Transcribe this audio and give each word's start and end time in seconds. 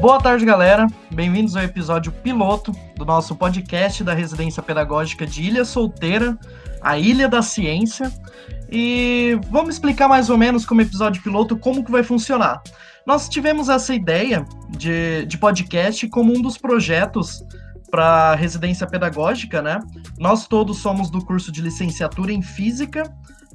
Boa 0.00 0.20
tarde, 0.20 0.44
galera. 0.44 0.86
Bem-vindos 1.12 1.56
ao 1.56 1.64
episódio 1.64 2.12
piloto 2.12 2.70
do 2.94 3.04
nosso 3.04 3.34
podcast 3.34 4.04
da 4.04 4.14
Residência 4.14 4.62
Pedagógica 4.62 5.26
de 5.26 5.42
Ilha 5.42 5.64
Solteira, 5.64 6.38
a 6.80 6.96
Ilha 6.96 7.28
da 7.28 7.42
Ciência. 7.42 8.12
E 8.70 9.40
vamos 9.50 9.74
explicar 9.74 10.06
mais 10.06 10.30
ou 10.30 10.38
menos 10.38 10.64
como 10.64 10.80
episódio 10.80 11.20
piloto 11.20 11.56
como 11.56 11.84
que 11.84 11.90
vai 11.90 12.04
funcionar. 12.04 12.62
Nós 13.04 13.28
tivemos 13.28 13.68
essa 13.68 13.92
ideia 13.92 14.46
de, 14.68 15.26
de 15.26 15.36
podcast 15.36 16.06
como 16.08 16.32
um 16.32 16.40
dos 16.40 16.56
projetos 16.56 17.44
para 17.90 18.36
residência 18.36 18.86
pedagógica, 18.86 19.60
né? 19.60 19.80
Nós 20.16 20.46
todos 20.46 20.78
somos 20.78 21.10
do 21.10 21.24
curso 21.24 21.50
de 21.50 21.60
licenciatura 21.60 22.32
em 22.32 22.40
Física 22.40 23.02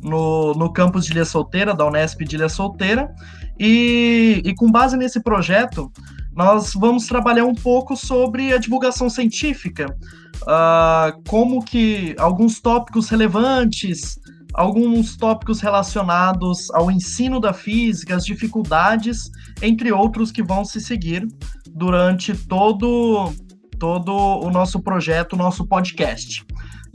no, 0.01 0.53
no 0.55 0.73
campus 0.73 1.05
de 1.05 1.13
Ilha 1.13 1.23
Solteira, 1.25 1.73
da 1.73 1.85
Unesp 1.85 2.21
de 2.25 2.35
Ilha 2.35 2.49
Solteira, 2.49 3.13
e, 3.57 4.41
e 4.43 4.53
com 4.55 4.69
base 4.69 4.97
nesse 4.97 5.21
projeto, 5.21 5.89
nós 6.35 6.73
vamos 6.73 7.05
trabalhar 7.07 7.45
um 7.45 7.53
pouco 7.53 7.95
sobre 7.95 8.53
a 8.53 8.57
divulgação 8.57 9.09
científica, 9.09 9.95
uh, 10.41 11.21
como 11.27 11.63
que 11.63 12.15
alguns 12.17 12.59
tópicos 12.59 13.09
relevantes, 13.09 14.19
alguns 14.53 15.15
tópicos 15.15 15.61
relacionados 15.61 16.69
ao 16.71 16.91
ensino 16.91 17.39
da 17.39 17.53
física, 17.53 18.15
as 18.15 18.25
dificuldades, 18.25 19.29
entre 19.61 19.91
outros 19.91 20.31
que 20.31 20.43
vão 20.43 20.63
se 20.63 20.79
seguir 20.79 21.27
durante 21.71 22.35
todo 22.47 23.31
todo 23.79 24.13
o 24.13 24.49
nosso 24.49 24.79
projeto, 24.79 25.35
nosso 25.35 25.67
podcast, 25.67 26.45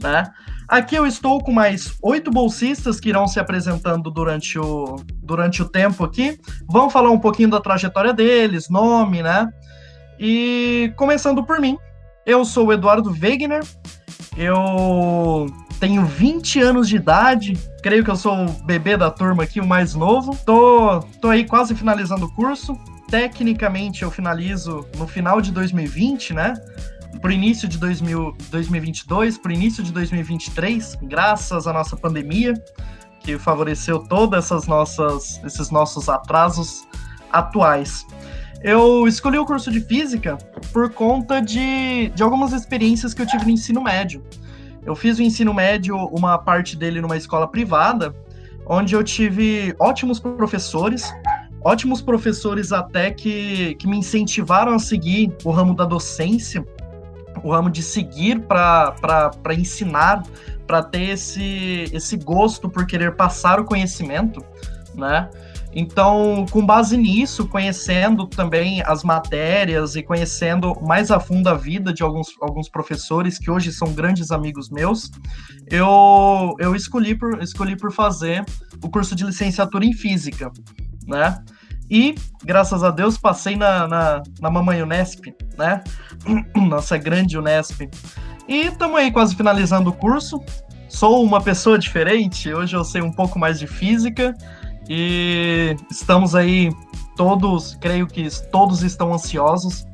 né? 0.01 0.31
Aqui 0.67 0.95
eu 0.95 1.07
estou 1.07 1.43
com 1.43 1.51
mais 1.51 1.97
oito 2.01 2.29
bolsistas 2.29 2.99
que 2.99 3.09
irão 3.09 3.27
se 3.27 3.39
apresentando 3.39 4.11
durante 4.11 4.59
o, 4.59 4.97
durante 5.15 5.61
o 5.61 5.67
tempo 5.67 6.03
aqui. 6.03 6.39
Vão 6.69 6.89
falar 6.89 7.09
um 7.09 7.19
pouquinho 7.19 7.49
da 7.49 7.59
trajetória 7.59 8.13
deles, 8.13 8.69
nome, 8.69 9.23
né? 9.23 9.47
E 10.19 10.93
começando 10.95 11.43
por 11.43 11.59
mim, 11.59 11.77
eu 12.25 12.45
sou 12.45 12.67
o 12.67 12.73
Eduardo 12.73 13.09
Wegener, 13.09 13.63
eu 14.37 15.47
tenho 15.79 16.05
20 16.05 16.61
anos 16.61 16.87
de 16.87 16.97
idade, 16.97 17.57
creio 17.81 18.03
que 18.03 18.11
eu 18.11 18.15
sou 18.15 18.45
o 18.45 18.51
bebê 18.63 18.95
da 18.95 19.09
turma 19.09 19.43
aqui, 19.43 19.59
o 19.59 19.65
mais 19.65 19.95
novo. 19.95 20.37
Tô, 20.45 20.99
tô 21.21 21.29
aí 21.29 21.45
quase 21.45 21.73
finalizando 21.73 22.25
o 22.25 22.35
curso. 22.35 22.77
Tecnicamente 23.09 24.03
eu 24.03 24.11
finalizo 24.11 24.85
no 24.97 25.07
final 25.07 25.41
de 25.41 25.51
2020, 25.51 26.33
né? 26.33 26.53
Pro 27.21 27.31
início 27.31 27.67
de 27.67 27.77
2000, 27.77 28.35
2022, 28.49 29.37
pro 29.37 29.51
início 29.51 29.83
de 29.83 29.91
2023, 29.91 30.99
graças 31.03 31.67
à 31.67 31.73
nossa 31.73 31.97
pandemia, 31.97 32.53
que 33.19 33.37
favoreceu 33.37 34.03
nossas, 34.67 35.41
esses 35.43 35.69
nossos 35.69 36.07
atrasos 36.07 36.87
atuais. 37.31 38.05
Eu 38.61 39.07
escolhi 39.07 39.37
o 39.37 39.45
curso 39.45 39.71
de 39.71 39.81
física 39.81 40.37
por 40.73 40.91
conta 40.91 41.41
de, 41.41 42.09
de 42.09 42.23
algumas 42.23 42.53
experiências 42.53 43.13
que 43.13 43.21
eu 43.21 43.27
tive 43.27 43.45
no 43.45 43.51
ensino 43.51 43.81
médio. 43.81 44.23
Eu 44.85 44.95
fiz 44.95 45.17
o 45.19 45.23
ensino 45.23 45.53
médio, 45.53 45.95
uma 46.07 46.37
parte 46.37 46.75
dele 46.75 47.01
numa 47.01 47.15
escola 47.15 47.47
privada, 47.47 48.15
onde 48.65 48.95
eu 48.95 49.03
tive 49.03 49.75
ótimos 49.79 50.19
professores, 50.19 51.13
ótimos 51.63 52.01
professores 52.01 52.71
até 52.71 53.11
que, 53.11 53.75
que 53.75 53.87
me 53.87 53.97
incentivaram 53.97 54.73
a 54.73 54.79
seguir 54.79 55.33
o 55.43 55.51
ramo 55.51 55.73
da 55.73 55.85
docência, 55.85 56.65
o 57.43 57.51
ramo 57.51 57.69
de 57.69 57.81
seguir 57.81 58.41
para 58.41 59.33
ensinar, 59.57 60.23
para 60.67 60.83
ter 60.83 61.09
esse, 61.09 61.89
esse 61.93 62.17
gosto 62.17 62.69
por 62.69 62.85
querer 62.85 63.15
passar 63.15 63.59
o 63.59 63.65
conhecimento, 63.65 64.43
né? 64.95 65.29
Então, 65.71 66.45
com 66.49 66.65
base 66.65 66.97
nisso, 66.97 67.47
conhecendo 67.47 68.25
também 68.25 68.81
as 68.81 69.03
matérias 69.03 69.95
e 69.95 70.01
conhecendo 70.01 70.75
mais 70.81 71.11
a 71.11 71.19
fundo 71.19 71.47
a 71.47 71.53
vida 71.53 71.93
de 71.93 72.01
alguns, 72.01 72.29
alguns 72.41 72.67
professores 72.67 73.37
que 73.37 73.51
hoje 73.51 73.71
são 73.71 73.93
grandes 73.93 74.31
amigos 74.31 74.69
meus, 74.69 75.11
eu, 75.67 76.55
eu 76.59 76.75
escolhi, 76.75 77.13
por, 77.13 77.41
escolhi 77.43 77.75
por 77.75 77.91
fazer 77.91 78.43
o 78.83 78.89
curso 78.89 79.15
de 79.15 79.23
licenciatura 79.23 79.85
em 79.85 79.93
Física, 79.93 80.51
né? 81.07 81.37
E, 81.89 82.15
graças 82.43 82.83
a 82.83 82.91
Deus, 82.91 83.17
passei 83.17 83.55
na, 83.55 83.87
na, 83.87 84.23
na 84.39 84.49
Mamãe 84.49 84.81
Unesp, 84.81 85.33
né? 85.57 85.83
Nossa 86.55 86.97
grande 86.97 87.37
Unesp. 87.37 87.89
E 88.47 88.67
estamos 88.67 88.97
aí 88.97 89.11
quase 89.11 89.35
finalizando 89.35 89.89
o 89.89 89.93
curso. 89.93 90.43
Sou 90.87 91.23
uma 91.23 91.41
pessoa 91.41 91.77
diferente, 91.77 92.51
hoje 92.53 92.75
eu 92.75 92.83
sei 92.83 93.01
um 93.01 93.11
pouco 93.11 93.37
mais 93.37 93.59
de 93.59 93.67
física, 93.67 94.35
e 94.89 95.75
estamos 95.89 96.33
aí 96.33 96.71
todos, 97.15 97.77
creio 97.79 98.07
que 98.07 98.27
todos 98.49 98.81
estão 98.81 99.13
ansiosos 99.13 99.85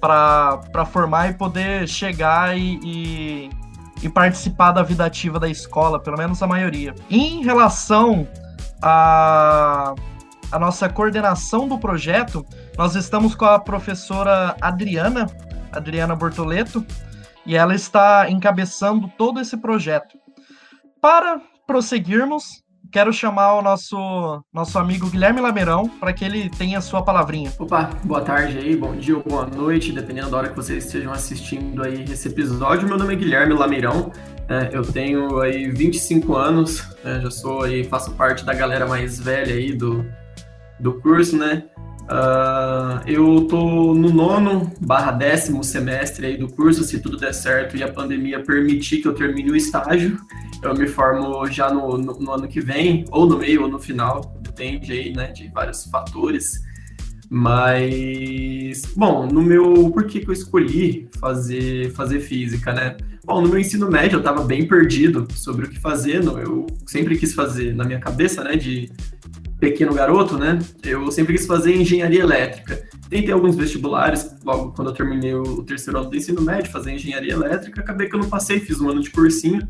para 0.00 0.84
formar 0.86 1.30
e 1.30 1.34
poder 1.34 1.88
chegar 1.88 2.56
e, 2.56 2.78
e, 2.84 3.50
e, 4.02 4.08
participar 4.08 4.70
da 4.70 4.82
vida 4.82 5.04
ativa 5.04 5.40
da 5.40 5.48
escola, 5.48 5.98
pelo 5.98 6.16
menos 6.16 6.42
a 6.42 6.46
maioria. 6.46 6.94
Em 7.10 7.42
relação 7.42 8.28
a, 8.80 9.94
a 10.50 10.58
nossa 10.58 10.88
coordenação 10.88 11.68
do 11.68 11.78
projeto, 11.78 12.44
nós 12.76 12.94
estamos 12.94 13.34
com 13.34 13.44
a 13.44 13.58
professora 13.58 14.56
Adriana, 14.60 15.26
Adriana 15.72 16.14
Bortoleto, 16.14 16.84
e 17.46 17.56
ela 17.56 17.74
está 17.74 18.30
encabeçando 18.30 19.08
todo 19.18 19.40
esse 19.40 19.56
projeto. 19.56 20.16
Para 21.00 21.40
prosseguirmos, 21.66 22.64
quero 22.90 23.12
chamar 23.12 23.54
o 23.54 23.62
nosso, 23.62 24.42
nosso 24.52 24.78
amigo 24.78 25.10
Guilherme 25.10 25.40
Lameirão 25.40 25.88
para 25.88 26.12
que 26.12 26.24
ele 26.24 26.48
tenha 26.48 26.78
a 26.78 26.80
sua 26.80 27.02
palavrinha. 27.02 27.52
Opa, 27.58 27.90
boa 28.04 28.20
tarde 28.20 28.56
aí, 28.56 28.76
bom 28.76 28.94
dia 28.94 29.16
ou 29.16 29.22
boa 29.22 29.46
noite, 29.46 29.92
dependendo 29.92 30.30
da 30.30 30.36
hora 30.36 30.48
que 30.48 30.56
vocês 30.56 30.84
estejam 30.86 31.12
assistindo 31.12 31.82
aí 31.82 32.04
esse 32.04 32.28
episódio. 32.28 32.88
Meu 32.88 32.96
nome 32.96 33.14
é 33.14 33.16
Guilherme 33.16 33.52
Lameirão, 33.52 34.12
é, 34.48 34.70
eu 34.72 34.82
tenho 34.82 35.40
aí 35.40 35.70
25 35.70 36.36
anos, 36.36 36.96
é, 37.04 37.20
já 37.20 37.30
sou 37.30 37.62
aí, 37.62 37.84
faço 37.84 38.12
parte 38.12 38.44
da 38.44 38.54
galera 38.54 38.86
mais 38.86 39.18
velha 39.18 39.54
aí 39.54 39.72
do, 39.72 40.06
do 40.80 40.94
curso, 41.00 41.36
né? 41.36 41.64
Uh, 42.04 43.00
eu 43.06 43.46
tô 43.46 43.94
no 43.94 44.12
nono 44.12 44.70
barra 44.78 45.10
décimo 45.10 45.64
semestre 45.64 46.26
aí 46.26 46.36
do 46.36 46.48
curso, 46.48 46.84
se 46.84 47.00
tudo 47.00 47.16
der 47.16 47.32
certo 47.32 47.78
e 47.78 47.82
a 47.82 47.90
pandemia 47.90 48.42
permitir 48.42 49.00
que 49.00 49.08
eu 49.08 49.14
termine 49.14 49.50
o 49.50 49.56
estágio 49.56 50.18
eu 50.64 50.74
me 50.74 50.86
formo 50.86 51.46
já 51.46 51.70
no, 51.70 51.98
no, 51.98 52.18
no, 52.18 52.32
ano 52.32 52.48
que 52.48 52.60
vem, 52.60 53.04
ou 53.10 53.26
no 53.26 53.38
meio 53.38 53.62
ou 53.62 53.68
no 53.68 53.78
final, 53.78 54.34
depende 54.40 54.92
aí, 54.92 55.12
né, 55.12 55.30
de 55.30 55.48
vários 55.48 55.84
fatores. 55.84 56.62
Mas, 57.28 58.82
bom, 58.96 59.26
no 59.26 59.42
meu, 59.42 59.90
por 59.90 60.04
que, 60.04 60.20
que 60.20 60.28
eu 60.28 60.32
escolhi 60.32 61.08
fazer, 61.18 61.90
fazer 61.92 62.20
física, 62.20 62.72
né? 62.72 62.96
Bom, 63.24 63.40
no 63.40 63.48
meu 63.48 63.58
ensino 63.58 63.90
médio 63.90 64.16
eu 64.16 64.20
estava 64.20 64.44
bem 64.44 64.68
perdido 64.68 65.26
sobre 65.32 65.66
o 65.66 65.70
que 65.70 65.80
fazer, 65.80 66.22
eu 66.22 66.66
sempre 66.86 67.16
quis 67.16 67.34
fazer 67.34 67.74
na 67.74 67.84
minha 67.84 67.98
cabeça, 67.98 68.44
né, 68.44 68.56
de 68.56 68.90
pequeno 69.58 69.94
garoto, 69.94 70.36
né, 70.36 70.58
eu 70.82 71.10
sempre 71.10 71.34
quis 71.34 71.46
fazer 71.46 71.74
engenharia 71.74 72.20
elétrica. 72.20 72.82
Tentei 73.08 73.32
alguns 73.32 73.56
vestibulares, 73.56 74.34
logo 74.44 74.72
quando 74.72 74.88
eu 74.88 74.94
terminei 74.94 75.34
o 75.34 75.62
terceiro 75.62 75.98
ano 75.98 76.10
do 76.10 76.16
ensino 76.16 76.40
médio, 76.42 76.70
fazer 76.70 76.92
engenharia 76.92 77.32
elétrica, 77.32 77.80
acabei 77.80 78.08
que 78.08 78.14
eu 78.14 78.20
não 78.20 78.28
passei, 78.28 78.60
fiz 78.60 78.80
um 78.80 78.90
ano 78.90 79.00
de 79.00 79.10
cursinho, 79.10 79.66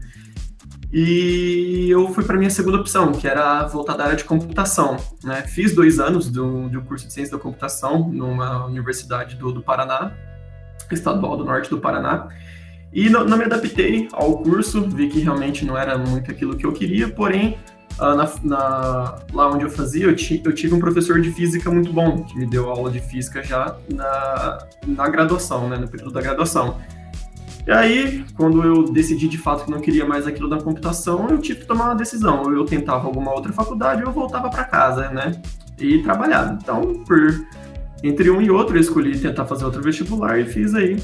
e 0.96 1.88
eu 1.90 2.08
fui 2.14 2.22
para 2.22 2.38
minha 2.38 2.50
segunda 2.50 2.78
opção, 2.78 3.10
que 3.10 3.26
era 3.26 3.66
voltar 3.66 3.96
da 3.96 4.04
área 4.04 4.16
de 4.16 4.22
computação. 4.22 4.96
Né? 5.24 5.42
Fiz 5.42 5.74
dois 5.74 5.98
anos 5.98 6.30
de 6.30 6.38
um 6.40 6.84
curso 6.84 7.08
de 7.08 7.12
ciência 7.12 7.36
da 7.36 7.42
computação 7.42 8.08
numa 8.08 8.64
universidade 8.66 9.34
do, 9.34 9.50
do 9.50 9.60
Paraná, 9.60 10.12
estadual 10.92 11.36
do 11.36 11.44
norte 11.44 11.68
do 11.68 11.80
Paraná. 11.80 12.28
E 12.92 13.10
não, 13.10 13.24
não, 13.24 13.36
me 13.36 13.42
adaptei 13.42 14.06
ao 14.12 14.38
curso, 14.38 14.88
vi 14.88 15.08
que 15.08 15.18
realmente 15.18 15.64
não 15.64 15.76
era 15.76 15.98
muito 15.98 16.30
aquilo 16.30 16.56
que 16.56 16.64
eu 16.64 16.72
queria, 16.72 17.08
porém, 17.08 17.58
uh, 17.98 18.14
na, 18.14 18.32
na, 18.42 19.18
lá 19.32 19.50
onde 19.50 19.64
eu 19.64 19.70
fazia, 19.70 20.06
eu, 20.06 20.16
ti, 20.16 20.42
eu, 20.44 20.52
tive 20.54 20.74
um 20.74 20.78
professor 20.78 21.20
de 21.20 21.30
física 21.30 21.70
muito 21.70 21.92
bom, 21.92 22.22
que 22.22 22.36
me 22.36 22.46
deu 22.46 22.70
aula 22.70 22.90
de 22.90 23.00
física 23.00 23.42
já 23.42 23.76
na, 23.92 24.58
na 24.86 25.08
graduação, 25.08 25.68
né, 25.68 25.76
no 25.76 25.88
período 25.88 26.12
da 26.12 26.20
graduação. 26.20 26.78
E 27.66 27.72
aí, 27.72 28.24
quando 28.36 28.62
eu 28.62 28.84
decidi 28.84 29.26
de 29.26 29.38
fato 29.38 29.64
que 29.64 29.70
não 29.70 29.80
queria 29.80 30.04
mais 30.04 30.26
aquilo 30.26 30.50
da 30.50 30.58
computação, 30.58 31.28
eu 31.30 31.38
tive 31.38 31.60
que 31.60 31.66
tomar 31.66 31.86
uma 31.86 31.94
decisão. 31.94 32.42
Ou 32.42 32.52
eu 32.52 32.64
tentava 32.66 33.06
alguma 33.06 33.32
outra 33.32 33.54
faculdade 33.54 34.02
ou 34.02 34.08
eu 34.08 34.12
voltava 34.12 34.50
para 34.50 34.64
casa, 34.64 35.08
né? 35.08 35.40
E 35.78 36.02
trabalhar. 36.02 36.58
Então, 36.60 37.02
por 37.06 37.46
entre 38.02 38.30
um 38.30 38.42
e 38.42 38.50
outro, 38.50 38.76
eu 38.76 38.80
escolhi 38.82 39.18
tentar 39.18 39.46
fazer 39.46 39.64
outro 39.64 39.80
vestibular 39.80 40.38
e 40.38 40.44
fiz 40.44 40.74
aí. 40.74 41.02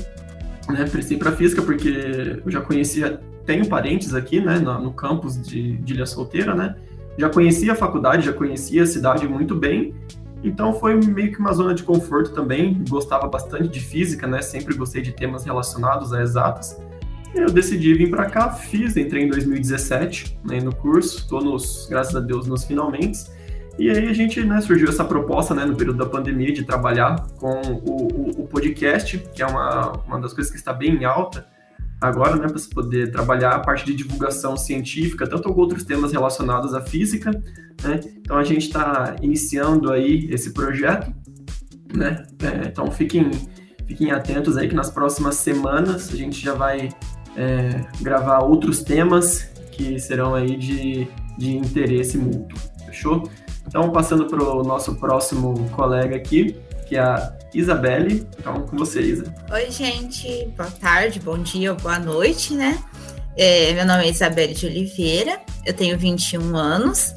Né? 0.70 0.86
Prestei 0.86 1.16
para 1.16 1.32
física 1.32 1.62
porque 1.62 2.40
eu 2.44 2.50
já 2.50 2.60
conhecia, 2.60 3.20
tenho 3.44 3.68
parentes 3.68 4.14
aqui, 4.14 4.40
né, 4.40 4.58
no, 4.58 4.80
no 4.80 4.92
campus 4.92 5.40
de, 5.40 5.76
de 5.78 5.94
Ilha 5.94 6.06
Solteira, 6.06 6.54
né? 6.54 6.76
Já 7.18 7.28
conhecia 7.28 7.72
a 7.72 7.74
faculdade, 7.74 8.24
já 8.24 8.32
conhecia 8.32 8.82
a 8.82 8.86
cidade 8.86 9.28
muito 9.28 9.54
bem 9.54 9.94
então 10.42 10.72
foi 10.72 10.94
meio 10.96 11.32
que 11.32 11.38
uma 11.38 11.52
zona 11.52 11.74
de 11.74 11.82
conforto 11.82 12.32
também. 12.32 12.82
Gostava 12.88 13.26
bastante 13.28 13.68
de 13.68 13.80
física, 13.80 14.26
né? 14.26 14.40
Sempre 14.40 14.74
gostei 14.74 15.02
de 15.02 15.12
temas 15.12 15.44
relacionados 15.44 16.12
a 16.12 16.22
exatas. 16.22 16.80
Eu 17.34 17.46
decidi 17.46 17.94
vir 17.94 18.10
para 18.10 18.26
cá, 18.26 18.50
fiz, 18.50 18.96
entrei 18.96 19.24
em 19.24 19.28
2017 19.28 20.36
né, 20.44 20.60
no 20.60 20.74
curso, 20.74 21.18
estou 21.18 21.40
graças 21.88 22.16
a 22.16 22.18
Deus, 22.18 22.48
nos 22.48 22.64
finalmente. 22.64 23.20
E 23.80 23.88
aí 23.88 24.08
a 24.08 24.12
gente, 24.12 24.44
né, 24.44 24.60
surgiu 24.60 24.90
essa 24.90 25.02
proposta, 25.02 25.54
né, 25.54 25.64
no 25.64 25.74
período 25.74 25.96
da 25.96 26.04
pandemia, 26.04 26.52
de 26.52 26.64
trabalhar 26.64 27.26
com 27.38 27.62
o, 27.62 28.12
o, 28.12 28.42
o 28.42 28.46
podcast, 28.46 29.16
que 29.34 29.42
é 29.42 29.46
uma, 29.46 29.92
uma 30.06 30.20
das 30.20 30.34
coisas 30.34 30.52
que 30.52 30.58
está 30.58 30.70
bem 30.70 30.96
em 30.96 31.04
alta 31.06 31.46
agora, 31.98 32.36
né, 32.36 32.46
para 32.46 32.58
se 32.58 32.68
poder 32.68 33.10
trabalhar 33.10 33.52
a 33.52 33.58
parte 33.58 33.86
de 33.86 33.94
divulgação 33.94 34.54
científica, 34.54 35.26
tanto 35.26 35.50
com 35.50 35.58
outros 35.58 35.82
temas 35.82 36.12
relacionados 36.12 36.74
à 36.74 36.82
física, 36.82 37.30
né? 37.82 38.00
Então 38.18 38.36
a 38.36 38.44
gente 38.44 38.66
está 38.66 39.16
iniciando 39.22 39.90
aí 39.90 40.28
esse 40.30 40.52
projeto, 40.52 41.10
né? 41.94 42.26
É, 42.42 42.68
então 42.68 42.90
fiquem, 42.90 43.30
fiquem 43.86 44.12
atentos 44.12 44.58
aí 44.58 44.68
que 44.68 44.74
nas 44.74 44.90
próximas 44.90 45.36
semanas 45.36 46.12
a 46.12 46.16
gente 46.16 46.38
já 46.38 46.52
vai 46.52 46.90
é, 47.34 47.80
gravar 48.02 48.40
outros 48.40 48.82
temas 48.82 49.50
que 49.72 49.98
serão 49.98 50.34
aí 50.34 50.56
de, 50.56 51.08
de 51.38 51.56
interesse 51.56 52.18
mútuo, 52.18 52.58
fechou? 52.84 53.28
Então 53.66 53.90
passando 53.90 54.26
para 54.26 54.42
o 54.42 54.62
nosso 54.62 54.94
próximo 54.96 55.68
colega 55.70 56.16
aqui, 56.16 56.56
que 56.88 56.96
é 56.96 57.00
a 57.00 57.32
Isabelle. 57.54 58.26
Então, 58.38 58.62
com 58.62 58.76
você, 58.76 59.00
Isa. 59.00 59.34
Oi, 59.52 59.70
gente. 59.70 60.52
Boa 60.56 60.70
tarde, 60.70 61.20
bom 61.20 61.38
dia, 61.38 61.74
boa 61.74 61.98
noite, 61.98 62.54
né? 62.54 62.82
É, 63.36 63.72
meu 63.72 63.86
nome 63.86 64.04
é 64.04 64.10
Isabelle 64.10 64.54
de 64.54 64.66
Oliveira, 64.66 65.40
eu 65.64 65.72
tenho 65.72 65.98
21 65.98 66.56
anos. 66.56 67.14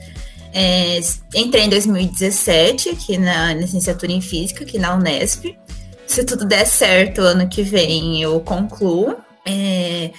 É, 0.54 1.00
entrei 1.34 1.64
em 1.64 1.70
2017 1.70 2.90
aqui 2.90 3.18
na 3.18 3.54
licenciatura 3.56 4.12
em 4.12 4.22
Física, 4.22 4.64
aqui 4.64 4.78
na 4.78 4.96
Unesp. 4.96 5.58
Se 6.06 6.24
tudo 6.24 6.46
der 6.46 6.66
certo, 6.66 7.22
ano 7.22 7.50
que 7.50 7.64
vem 7.64 8.22
eu 8.22 8.40
concluo. 8.40 9.16
É, 9.46 10.12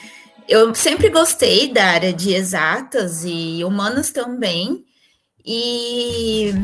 eu 0.49 0.75
sempre 0.75 1.09
gostei 1.09 1.73
da 1.73 1.85
área 1.85 2.12
de 2.12 2.35
exatas 2.35 3.25
e 3.25 3.65
humanas 3.65 4.11
também. 4.11 4.83
E 5.44 6.55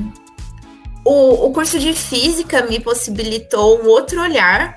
o, 1.05 1.47
o 1.47 1.53
curso 1.53 1.79
de 1.79 1.93
física 1.93 2.65
me 2.67 2.81
possibilitou 2.81 3.83
um 3.83 3.89
outro 3.89 4.21
olhar 4.21 4.75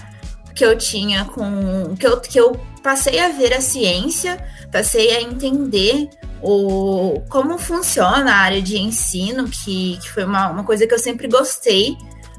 que 0.53 0.65
eu 0.65 0.77
tinha 0.77 1.25
com. 1.25 1.95
que 1.95 2.05
eu, 2.05 2.19
que 2.19 2.39
eu 2.39 2.59
passei 2.81 3.19
a 3.19 3.29
ver 3.29 3.53
a 3.53 3.61
ciência, 3.61 4.37
passei 4.71 5.15
a 5.15 5.21
entender 5.21 6.09
o, 6.41 7.21
como 7.29 7.57
funciona 7.57 8.31
a 8.31 8.37
área 8.37 8.61
de 8.61 8.77
ensino, 8.77 9.45
que, 9.47 9.97
que 10.01 10.11
foi 10.11 10.25
uma, 10.25 10.49
uma 10.49 10.63
coisa 10.63 10.85
que 10.85 10.93
eu 10.93 10.99
sempre 10.99 11.27
gostei. 11.27 11.97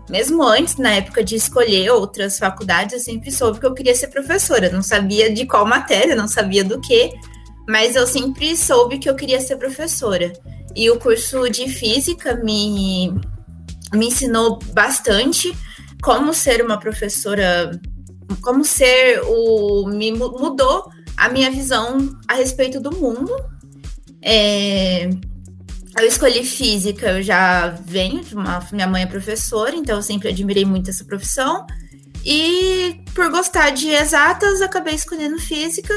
Mesmo 0.08 0.42
antes, 0.42 0.76
na 0.76 0.90
época 0.90 1.24
de 1.24 1.34
escolher 1.34 1.90
outras 1.90 2.38
faculdades, 2.38 2.92
eu 2.92 3.00
sempre 3.00 3.30
soube 3.32 3.58
que 3.58 3.64
eu 3.64 3.72
queria 3.72 3.94
ser 3.94 4.08
professora. 4.08 4.68
Não 4.68 4.82
sabia 4.82 5.32
de 5.32 5.46
qual 5.46 5.64
matéria, 5.64 6.14
não 6.14 6.28
sabia 6.28 6.62
do 6.62 6.78
que, 6.78 7.14
mas 7.68 7.96
eu 7.96 8.06
sempre 8.06 8.56
soube 8.56 8.98
que 8.98 9.08
eu 9.08 9.14
queria 9.14 9.40
ser 9.40 9.56
professora. 9.56 10.32
E 10.76 10.90
o 10.90 10.98
curso 10.98 11.48
de 11.48 11.68
física 11.68 12.36
me, 12.36 13.14
me 13.92 14.06
ensinou 14.06 14.58
bastante 14.72 15.56
como 16.02 16.34
ser 16.34 16.62
uma 16.62 16.78
professora, 16.78 17.80
como 18.42 18.64
ser 18.64 19.20
o. 19.24 19.86
me 19.86 20.12
mudou 20.12 20.90
a 21.16 21.28
minha 21.28 21.50
visão 21.50 22.14
a 22.28 22.34
respeito 22.34 22.80
do 22.80 22.94
mundo. 22.94 23.34
É, 24.20 25.08
eu 25.98 26.06
escolhi 26.06 26.44
física, 26.44 27.12
eu 27.12 27.22
já 27.22 27.68
venho 27.68 28.20
de 28.22 28.34
uma. 28.34 28.66
Minha 28.72 28.86
mãe 28.86 29.02
é 29.02 29.06
professora, 29.06 29.76
então 29.76 29.96
eu 29.96 30.02
sempre 30.02 30.28
admirei 30.28 30.64
muito 30.64 30.90
essa 30.90 31.04
profissão. 31.04 31.64
E 32.24 33.00
por 33.14 33.30
gostar 33.30 33.70
de 33.70 33.88
exatas, 33.88 34.60
acabei 34.60 34.94
escolhendo 34.94 35.38
física. 35.38 35.94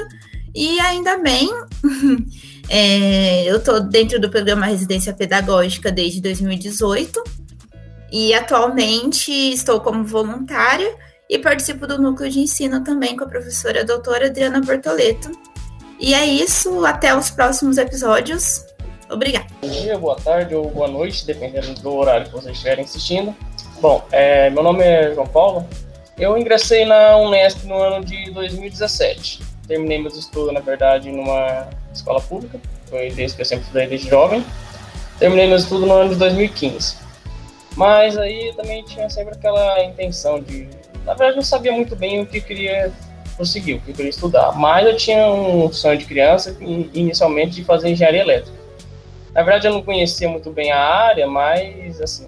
E 0.53 0.79
ainda 0.79 1.17
bem, 1.17 1.49
é, 2.69 3.43
eu 3.43 3.57
estou 3.57 3.79
dentro 3.79 4.19
do 4.19 4.29
programa 4.29 4.65
Residência 4.65 5.13
Pedagógica 5.13 5.91
desde 5.91 6.21
2018 6.21 7.23
e 8.11 8.33
atualmente 8.33 9.31
estou 9.31 9.79
como 9.81 10.03
voluntária 10.03 10.95
e 11.29 11.37
participo 11.37 11.85
do 11.85 12.01
núcleo 12.01 12.29
de 12.29 12.39
ensino 12.39 12.83
também 12.83 13.17
com 13.17 13.25
a 13.25 13.27
professora 13.27 13.83
doutora 13.83 14.27
Adriana 14.27 14.61
Bortoleto. 14.61 15.31
E 15.99 16.13
é 16.13 16.25
isso, 16.25 16.85
até 16.85 17.15
os 17.15 17.29
próximos 17.29 17.77
episódios. 17.77 18.63
Obrigada. 19.09 19.47
Bom 19.61 19.69
dia, 19.69 19.97
boa 19.97 20.15
tarde 20.15 20.53
ou 20.53 20.69
boa 20.69 20.87
noite, 20.87 21.25
dependendo 21.25 21.73
do 21.81 21.93
horário 21.93 22.27
que 22.27 22.33
vocês 22.33 22.53
estiverem 22.53 22.83
assistindo. 22.83 23.35
Bom, 23.81 24.05
é, 24.11 24.49
meu 24.49 24.63
nome 24.63 24.83
é 24.83 25.13
João 25.13 25.27
Paulo. 25.27 25.67
Eu 26.17 26.37
ingressei 26.37 26.85
na 26.85 27.17
Unesp 27.17 27.63
no 27.65 27.81
ano 27.81 28.03
de 28.03 28.31
2017. 28.31 29.41
Terminei 29.67 30.01
meus 30.01 30.15
estudos, 30.15 30.53
na 30.53 30.59
verdade, 30.59 31.11
numa 31.11 31.69
escola 31.93 32.21
pública. 32.21 32.59
Foi 32.89 33.11
desde 33.11 33.35
que 33.35 33.41
eu 33.41 33.45
sempre 33.45 33.65
estudei 33.65 33.87
desde 33.87 34.09
jovem. 34.09 34.45
Terminei 35.19 35.47
meus 35.47 35.63
estudos 35.63 35.87
no 35.87 35.93
ano 35.93 36.09
de 36.11 36.15
2015. 36.15 36.95
Mas 37.75 38.17
aí 38.17 38.53
também 38.55 38.83
tinha 38.83 39.09
sempre 39.09 39.35
aquela 39.35 39.83
intenção 39.83 40.41
de. 40.41 40.69
Na 41.05 41.13
verdade, 41.13 41.37
eu 41.37 41.43
sabia 41.43 41.71
muito 41.71 41.95
bem 41.95 42.21
o 42.21 42.25
que 42.25 42.39
queria 42.39 42.91
prosseguir, 43.35 43.77
o 43.77 43.81
que 43.81 43.93
queria 43.93 44.09
estudar. 44.09 44.53
Mas 44.53 44.87
eu 44.87 44.95
tinha 44.95 45.27
um 45.27 45.71
sonho 45.71 45.97
de 45.97 46.05
criança, 46.05 46.57
inicialmente, 46.59 47.55
de 47.55 47.63
fazer 47.63 47.89
engenharia 47.89 48.21
elétrica. 48.21 48.57
Na 49.33 49.43
verdade, 49.43 49.67
eu 49.67 49.73
não 49.73 49.83
conhecia 49.83 50.27
muito 50.27 50.49
bem 50.49 50.71
a 50.71 50.79
área, 50.79 51.27
mas, 51.27 52.01
assim, 52.01 52.27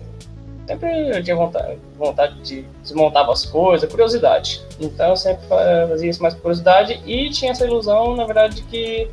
sempre 0.70 1.10
eu 1.10 1.24
tinha 1.24 1.36
vontade, 1.36 1.80
vontade 1.98 2.42
de 2.42 2.62
desmontar 2.84 3.28
as 3.28 3.44
coisas, 3.44 3.90
curiosidade. 3.90 4.62
Então, 4.80 5.10
eu 5.10 5.16
sempre 5.16 5.48
fazia 5.48 6.10
isso 6.12 6.22
mais 6.22 6.36
por 6.36 6.42
curiosidade 6.44 7.02
e 7.08 7.28
tinha 7.32 7.52
essa 7.52 7.66
ilusão, 7.66 8.16
na 8.16 8.24
verdade, 8.24 8.58
de 8.58 8.62
que 8.64 9.10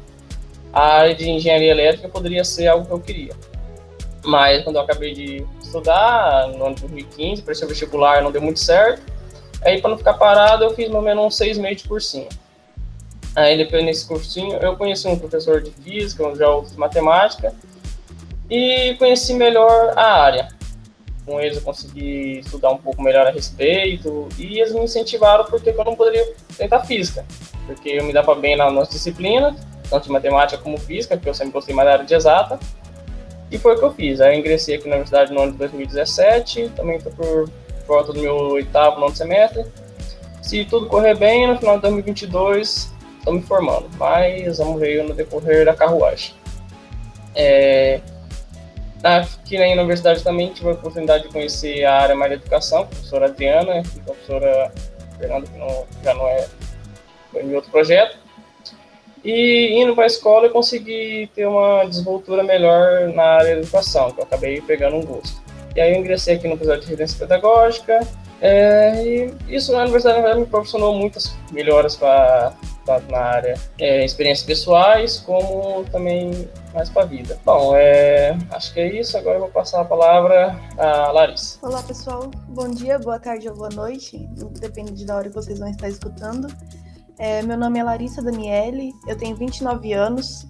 a 0.71 0.99
área 0.99 1.15
de 1.15 1.31
engenharia 1.31 1.71
elétrica 1.71 2.11
poderia 2.11 2.45
ser 2.45 2.67
algo 2.67 2.85
que 2.85 2.93
eu 2.93 3.01
queria. 3.01 3.33
Mas 4.23 4.65
quando 4.65 4.77
eu 4.77 4.83
acabei 4.83 5.15
de 5.15 5.47
estudar, 5.63 6.49
no 6.49 6.67
ano 6.67 6.75
de 6.75 6.83
2015, 6.83 7.41
para 7.41 7.55
o 7.55 7.69
vestibular 7.69 8.23
não 8.23 8.31
deu 8.31 8.43
muito 8.43 8.61
certo. 8.61 9.01
Aí, 9.65 9.81
para 9.81 9.91
não 9.91 9.97
ficar 9.97 10.15
parado, 10.15 10.63
eu 10.63 10.75
fiz 10.75 10.89
mais 10.89 10.97
ou 10.97 11.03
menos 11.03 11.25
uns 11.25 11.37
seis 11.37 11.57
meses 11.57 11.83
de 11.83 11.89
cursinho. 11.89 12.29
Aí, 13.35 13.57
depois 13.57 13.83
nesse 13.83 14.07
cursinho, 14.07 14.59
eu 14.59 14.77
conheci 14.77 15.09
um 15.09 15.19
professor 15.19 15.63
de 15.63 15.71
física, 15.71 16.23
outro 16.23 16.71
de 16.71 16.79
matemática, 16.79 17.55
e 18.51 18.95
conheci 18.99 19.33
melhor 19.33 19.95
a 19.97 20.21
área. 20.21 20.56
Com 21.27 21.41
eles 21.41 21.57
eu 21.57 21.63
consegui 21.63 22.39
estudar 22.39 22.71
um 22.71 22.79
pouco 22.79 23.03
melhor 23.03 23.27
a 23.27 23.31
respeito, 23.31 24.29
e 24.39 24.61
eles 24.61 24.73
me 24.73 24.81
incentivaram 24.81 25.45
porque 25.45 25.71
eu 25.71 25.85
não 25.85 25.97
poderia 25.97 26.33
tentar 26.57 26.85
física, 26.85 27.25
porque 27.67 27.89
eu 27.89 28.05
me 28.05 28.13
dava 28.13 28.35
bem 28.37 28.57
na 28.57 28.71
nossa 28.71 28.93
disciplina, 28.93 29.57
tanto 29.91 30.05
de 30.05 30.13
matemática 30.13 30.63
como 30.63 30.79
física, 30.79 31.17
porque 31.17 31.29
eu 31.29 31.35
sempre 31.35 31.53
gostei 31.53 31.75
mais 31.75 31.89
da 31.89 31.93
área 31.95 32.05
de 32.05 32.15
exata, 32.15 32.61
e 33.51 33.59
foi 33.59 33.75
o 33.75 33.79
que 33.79 33.85
eu 33.85 33.93
fiz. 33.93 34.21
Aí 34.21 34.35
eu 34.35 34.39
ingressei 34.39 34.77
aqui 34.77 34.89
na 34.89 34.97
universidade 34.97 35.33
no 35.33 35.43
ano 35.43 35.53
de 35.53 35.59
2017, 35.59 36.71
também 36.77 36.97
estou 36.97 37.13
por 37.13 37.51
volta 37.87 38.13
do 38.13 38.21
meu 38.21 38.37
oitavo, 38.37 39.01
nono 39.01 39.15
semestre. 39.15 39.65
Se 40.43 40.65
tudo 40.65 40.87
correr 40.87 41.17
bem, 41.17 41.49
no 41.49 41.59
final 41.59 41.77
de 41.77 41.83
2022 41.83 42.93
estou 43.19 43.35
me 43.35 43.43
formando, 43.43 43.89
mas 43.99 44.59
vamos 44.59 44.81
ver 44.81 45.03
no 45.03 45.13
decorrer 45.13 45.65
da 45.65 45.75
carruagem. 45.75 46.35
É, 47.35 48.01
aqui 49.07 49.59
na 49.59 49.67
universidade 49.67 50.23
também 50.23 50.53
tive 50.53 50.69
a 50.69 50.73
oportunidade 50.73 51.25
de 51.25 51.31
conhecer 51.31 51.85
a 51.85 51.95
área 52.03 52.15
mais 52.15 52.31
de 52.33 52.39
educação, 52.39 52.83
a 52.83 52.87
professora 52.87 53.27
Adriana 53.27 53.77
e 53.77 54.01
a 54.01 54.03
professora 54.05 54.73
Fernanda, 55.19 55.47
que 55.47 55.59
não, 55.59 55.87
já 56.03 56.15
não 56.15 56.29
é, 56.29 56.47
em 57.37 57.55
outro 57.55 57.71
projeto. 57.71 58.17
E 59.25 59.81
indo 59.81 59.95
para 59.95 60.05
a 60.05 60.07
escola 60.07 60.47
eu 60.47 60.51
consegui 60.51 61.29
ter 61.35 61.47
uma 61.47 61.85
desenvoltura 61.85 62.43
melhor 62.43 63.09
na 63.09 63.25
área 63.25 63.55
da 63.55 63.61
educação, 63.63 64.11
que 64.13 64.21
eu 64.21 64.25
acabei 64.25 64.61
pegando 64.61 64.97
um 64.97 65.05
gosto. 65.05 65.43
E 65.75 65.81
aí 65.81 65.93
eu 65.93 65.99
ingressei 65.99 66.37
aqui 66.37 66.49
no 66.49 66.57
projeto 66.57 66.83
de 66.83 66.87
residência 66.87 67.19
pedagógica, 67.19 68.01
é, 68.41 69.03
e 69.03 69.35
isso 69.49 69.73
na 69.73 69.83
universidade 69.83 70.39
me 70.39 70.47
proporcionou 70.47 70.95
muitas 70.95 71.35
melhoras 71.51 71.97
para 71.97 72.53
na 73.09 73.19
área, 73.19 73.55
é, 73.79 74.05
experiências 74.05 74.47
pessoais, 74.47 75.19
como 75.19 75.85
também 75.91 76.49
mais 76.77 76.91
para 76.91 77.05
a 77.05 77.07
vida. 77.07 77.41
Bom, 77.43 77.75
é, 77.75 78.37
acho 78.51 78.75
que 78.75 78.81
é 78.81 79.01
isso. 79.01 79.17
Agora 79.17 79.37
eu 79.37 79.41
vou 79.41 79.49
passar 79.49 79.81
a 79.81 79.85
palavra 79.85 80.61
à 80.77 81.11
Larissa. 81.11 81.59
Olá, 81.63 81.83
pessoal. 81.83 82.31
Bom 82.51 82.69
dia, 82.69 82.99
boa 82.99 83.19
tarde 83.19 83.49
ou 83.49 83.57
boa 83.57 83.71
noite, 83.71 84.29
depende 84.61 85.07
da 85.07 85.17
hora 85.17 85.31
que 85.31 85.35
vocês 85.35 85.59
vão 85.59 85.71
estar 85.71 85.89
escutando. 85.89 86.49
É, 87.19 87.41
meu 87.41 87.57
nome 87.57 87.79
é 87.79 87.83
Larissa 87.83 88.21
Daniele, 88.21 88.93
eu 89.07 89.17
tenho 89.17 89.35
29 89.35 89.95
anos. 89.95 90.47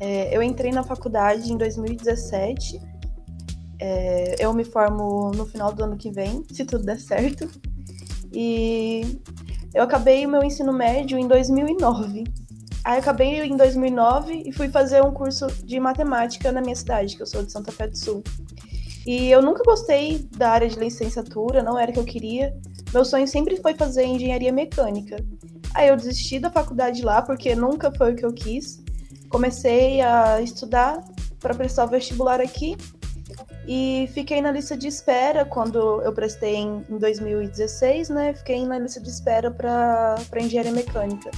É, 0.00 0.36
eu 0.36 0.42
entrei 0.42 0.72
na 0.72 0.82
faculdade 0.82 1.52
em 1.52 1.56
2017. 1.56 2.82
É, 3.80 4.34
eu 4.40 4.52
me 4.52 4.64
formo 4.64 5.30
no 5.30 5.46
final 5.46 5.72
do 5.72 5.84
ano 5.84 5.96
que 5.96 6.10
vem, 6.10 6.42
se 6.50 6.64
tudo 6.64 6.84
der 6.84 6.98
certo. 6.98 7.48
E 8.32 9.22
eu 9.72 9.84
acabei 9.84 10.26
o 10.26 10.28
meu 10.28 10.42
ensino 10.42 10.72
médio 10.72 11.16
em 11.16 11.28
2009. 11.28 12.24
Aí 12.86 13.00
acabei 13.00 13.42
em 13.42 13.56
2009 13.56 14.44
e 14.46 14.52
fui 14.52 14.68
fazer 14.68 15.02
um 15.02 15.12
curso 15.12 15.48
de 15.64 15.80
matemática 15.80 16.52
na 16.52 16.60
minha 16.60 16.76
cidade, 16.76 17.16
que 17.16 17.22
eu 17.22 17.26
sou 17.26 17.42
de 17.42 17.50
Santa 17.50 17.72
Fé 17.72 17.88
do 17.88 17.98
Sul. 17.98 18.22
E 19.04 19.28
eu 19.28 19.42
nunca 19.42 19.64
gostei 19.64 20.28
da 20.36 20.50
área 20.50 20.68
de 20.68 20.78
licenciatura, 20.78 21.64
não 21.64 21.76
era 21.76 21.90
o 21.90 21.94
que 21.94 21.98
eu 21.98 22.04
queria. 22.04 22.56
Meu 22.94 23.04
sonho 23.04 23.26
sempre 23.26 23.56
foi 23.56 23.74
fazer 23.74 24.04
engenharia 24.04 24.52
mecânica. 24.52 25.16
Aí 25.74 25.88
eu 25.88 25.96
desisti 25.96 26.38
da 26.38 26.48
faculdade 26.48 27.02
lá 27.02 27.22
porque 27.22 27.56
nunca 27.56 27.90
foi 27.90 28.12
o 28.12 28.14
que 28.14 28.24
eu 28.24 28.32
quis. 28.32 28.80
Comecei 29.30 30.00
a 30.00 30.40
estudar 30.40 31.02
para 31.40 31.56
prestar 31.56 31.86
o 31.86 31.88
vestibular 31.88 32.40
aqui 32.40 32.76
E 33.66 34.08
fiquei 34.14 34.40
na 34.40 34.52
lista 34.52 34.76
de 34.76 34.86
espera 34.86 35.44
quando 35.44 36.00
eu 36.02 36.12
prestei 36.12 36.54
em 36.54 36.84
2016, 36.88 38.10
né? 38.10 38.32
Fiquei 38.32 38.64
na 38.64 38.78
lista 38.78 39.00
de 39.00 39.10
espera 39.10 39.50
para 39.50 40.16
engenharia 40.40 40.70
mecânica. 40.70 41.32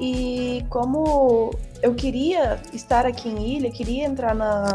E 0.00 0.64
como 0.68 1.50
eu 1.82 1.94
queria 1.94 2.60
estar 2.72 3.06
aqui 3.06 3.28
em 3.28 3.56
Ilha, 3.56 3.70
queria 3.70 4.04
entrar 4.04 4.34
na, 4.34 4.72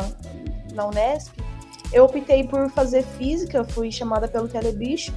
na 0.74 0.88
Unesp, 0.88 1.34
eu 1.92 2.06
optei 2.06 2.44
por 2.44 2.70
fazer 2.70 3.04
física, 3.04 3.64
fui 3.64 3.92
chamada 3.92 4.28
pelo 4.28 4.48
Telebicho. 4.48 5.14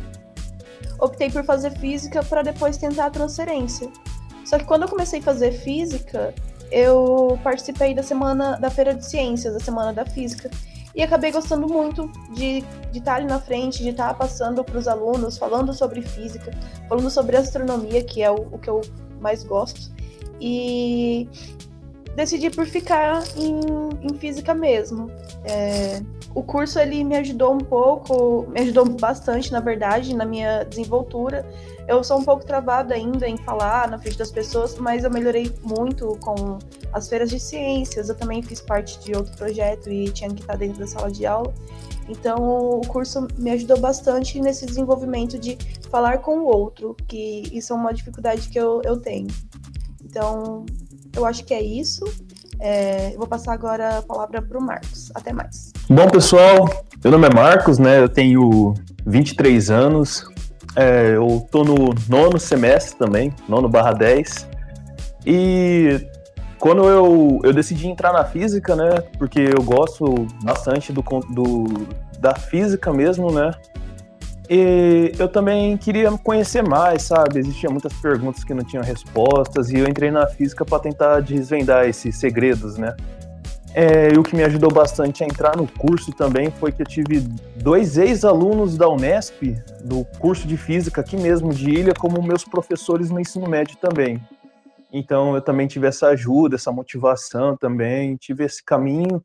Optei 0.99 1.30
por 1.30 1.44
fazer 1.44 1.71
física 1.78 2.23
para 2.23 2.42
depois 2.42 2.76
tentar 2.76 3.06
a 3.06 3.11
transferência. 3.11 3.90
Só 4.44 4.59
que 4.59 4.64
quando 4.64 4.82
eu 4.82 4.88
comecei 4.88 5.21
a 5.21 5.23
fazer 5.23 5.52
física, 5.52 6.35
eu 6.71 7.38
participei 7.42 7.94
da 7.94 8.02
semana 8.02 8.56
da 8.56 8.71
Feira 8.71 8.94
de 8.94 9.04
Ciências, 9.04 9.52
da 9.52 9.61
Semana 9.61 9.92
da 9.92 10.06
Física. 10.06 10.50
E 10.94 11.02
acabei 11.02 11.32
gostando 11.32 11.66
muito 11.66 12.11
de, 12.35 12.61
de 12.90 12.99
estar 12.99 13.16
ali 13.16 13.26
na 13.26 13.40
frente, 13.40 13.82
de 13.82 13.90
estar 13.90 14.12
passando 14.14 14.62
para 14.62 14.78
os 14.78 14.87
alunos, 14.87 15.38
falando 15.38 15.73
sobre 15.73 16.02
física, 16.02 16.50
falando 16.88 17.11
sobre 17.11 17.37
astronomia, 17.37 18.04
que 18.04 18.23
é 18.23 18.30
o, 18.30 18.37
o 18.52 18.59
que 18.59 18.68
eu 18.68 18.80
mais 19.22 19.42
gosto. 19.44 19.90
E 20.40 21.28
decidi 22.16 22.50
por 22.50 22.66
ficar 22.66 23.22
em, 23.36 23.60
em 24.02 24.18
física 24.18 24.54
mesmo. 24.54 25.10
É, 25.44 26.02
o 26.34 26.42
curso 26.42 26.78
ele 26.78 27.04
me 27.04 27.16
ajudou 27.16 27.52
um 27.52 27.58
pouco, 27.58 28.46
me 28.48 28.60
ajudou 28.60 28.88
bastante, 28.88 29.52
na 29.52 29.60
verdade, 29.60 30.14
na 30.14 30.24
minha 30.24 30.64
desenvoltura. 30.64 31.46
Eu 31.86 32.02
sou 32.04 32.18
um 32.18 32.24
pouco 32.24 32.44
travada 32.44 32.94
ainda 32.94 33.28
em 33.28 33.36
falar 33.36 33.88
na 33.88 33.98
frente 33.98 34.16
das 34.16 34.30
pessoas, 34.30 34.76
mas 34.78 35.04
eu 35.04 35.10
melhorei 35.10 35.52
muito 35.62 36.16
com 36.20 36.58
as 36.92 37.08
feiras 37.08 37.30
de 37.30 37.40
ciências. 37.40 38.08
Eu 38.08 38.14
também 38.14 38.42
fiz 38.42 38.60
parte 38.60 38.98
de 39.00 39.14
outro 39.14 39.36
projeto 39.36 39.90
e 39.90 40.04
tinha 40.10 40.30
que 40.30 40.40
estar 40.40 40.56
dentro 40.56 40.78
da 40.78 40.86
sala 40.86 41.10
de 41.10 41.26
aula. 41.26 41.52
Então, 42.08 42.36
o 42.38 42.80
curso 42.86 43.26
me 43.36 43.50
ajudou 43.50 43.78
bastante 43.78 44.40
nesse 44.40 44.66
desenvolvimento 44.66 45.38
de 45.38 45.58
falar 45.92 46.18
com 46.18 46.38
o 46.38 46.46
outro, 46.46 46.96
que 47.06 47.42
isso 47.52 47.75
é 47.75 47.76
uma 47.76 47.92
dificuldade 47.92 48.49
que 48.49 48.58
eu, 48.58 48.80
eu 48.82 48.96
tenho. 48.96 49.28
Então, 50.02 50.64
eu 51.14 51.26
acho 51.26 51.44
que 51.44 51.52
é 51.52 51.62
isso. 51.62 52.02
É, 52.58 53.12
eu 53.12 53.18
vou 53.18 53.26
passar 53.26 53.52
agora 53.52 53.99
a 53.99 54.02
palavra 54.02 54.40
para 54.40 54.58
o 54.58 54.62
Marcos. 54.62 55.12
Até 55.14 55.34
mais. 55.34 55.70
Bom, 55.90 56.08
pessoal, 56.08 56.66
meu 57.04 57.12
nome 57.12 57.26
é 57.26 57.34
Marcos, 57.34 57.78
né? 57.78 58.00
Eu 58.00 58.08
tenho 58.08 58.72
23 59.04 59.70
anos. 59.70 60.26
É, 60.75 61.16
eu 61.16 61.42
estou 61.44 61.62
no 61.62 61.94
nono 62.08 62.40
semestre 62.40 62.96
também, 62.96 63.34
nono 63.46 63.68
barra 63.68 63.92
10. 63.92 64.49
E 65.26 66.06
quando 66.58 66.88
eu, 66.88 67.40
eu 67.44 67.52
decidi 67.52 67.87
entrar 67.87 68.14
na 68.14 68.25
física, 68.25 68.75
né? 68.75 69.02
Porque 69.18 69.40
eu 69.40 69.62
gosto 69.62 70.26
bastante 70.42 70.90
do, 70.90 71.02
do, 71.30 71.64
da 72.18 72.34
física 72.34 72.90
mesmo, 72.94 73.30
né? 73.30 73.50
E 74.54 75.12
eu 75.18 75.28
também 75.28 75.78
queria 75.78 76.11
conhecer 76.18 76.62
mais, 76.62 77.04
sabe? 77.04 77.38
Existiam 77.38 77.73
muitas 77.73 77.94
perguntas 77.94 78.44
que 78.44 78.52
não 78.52 78.62
tinham 78.62 78.85
respostas 78.85 79.71
e 79.71 79.78
eu 79.78 79.88
entrei 79.88 80.11
na 80.11 80.26
física 80.26 80.62
para 80.62 80.78
tentar 80.78 81.21
desvendar 81.21 81.88
esses 81.88 82.16
segredos, 82.16 82.76
né? 82.76 82.94
É, 83.73 84.12
e 84.12 84.18
o 84.18 84.23
que 84.23 84.37
me 84.37 84.44
ajudou 84.44 84.71
bastante 84.71 85.25
a 85.25 85.26
entrar 85.26 85.56
no 85.56 85.66
curso 85.66 86.12
também 86.12 86.50
foi 86.50 86.71
que 86.71 86.82
eu 86.82 86.87
tive 86.87 87.21
dois 87.56 87.97
ex-alunos 87.97 88.76
da 88.76 88.87
Unesp, 88.90 89.56
do 89.82 90.04
curso 90.18 90.47
de 90.47 90.59
física 90.59 91.00
aqui 91.00 91.16
mesmo 91.16 91.54
de 91.54 91.71
Ilha, 91.71 91.94
como 91.94 92.23
meus 92.23 92.44
professores 92.44 93.09
no 93.09 93.18
ensino 93.18 93.49
médio 93.49 93.78
também. 93.78 94.21
Então 94.92 95.35
eu 95.35 95.40
também 95.40 95.66
tive 95.66 95.87
essa 95.87 96.09
ajuda, 96.09 96.56
essa 96.56 96.71
motivação 96.71 97.56
também, 97.56 98.16
tive 98.16 98.44
esse 98.44 98.62
caminho. 98.62 99.25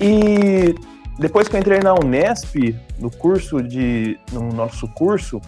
E 0.00 0.74
depois 1.18 1.48
que 1.48 1.56
eu 1.56 1.60
entrei 1.60 1.80
na 1.80 1.94
Unesp, 1.94 2.74
no 2.98 3.10
curso 3.10 3.62
de, 3.62 4.18
no 4.32 4.52
nosso 4.52 4.88
curso, 4.88 5.40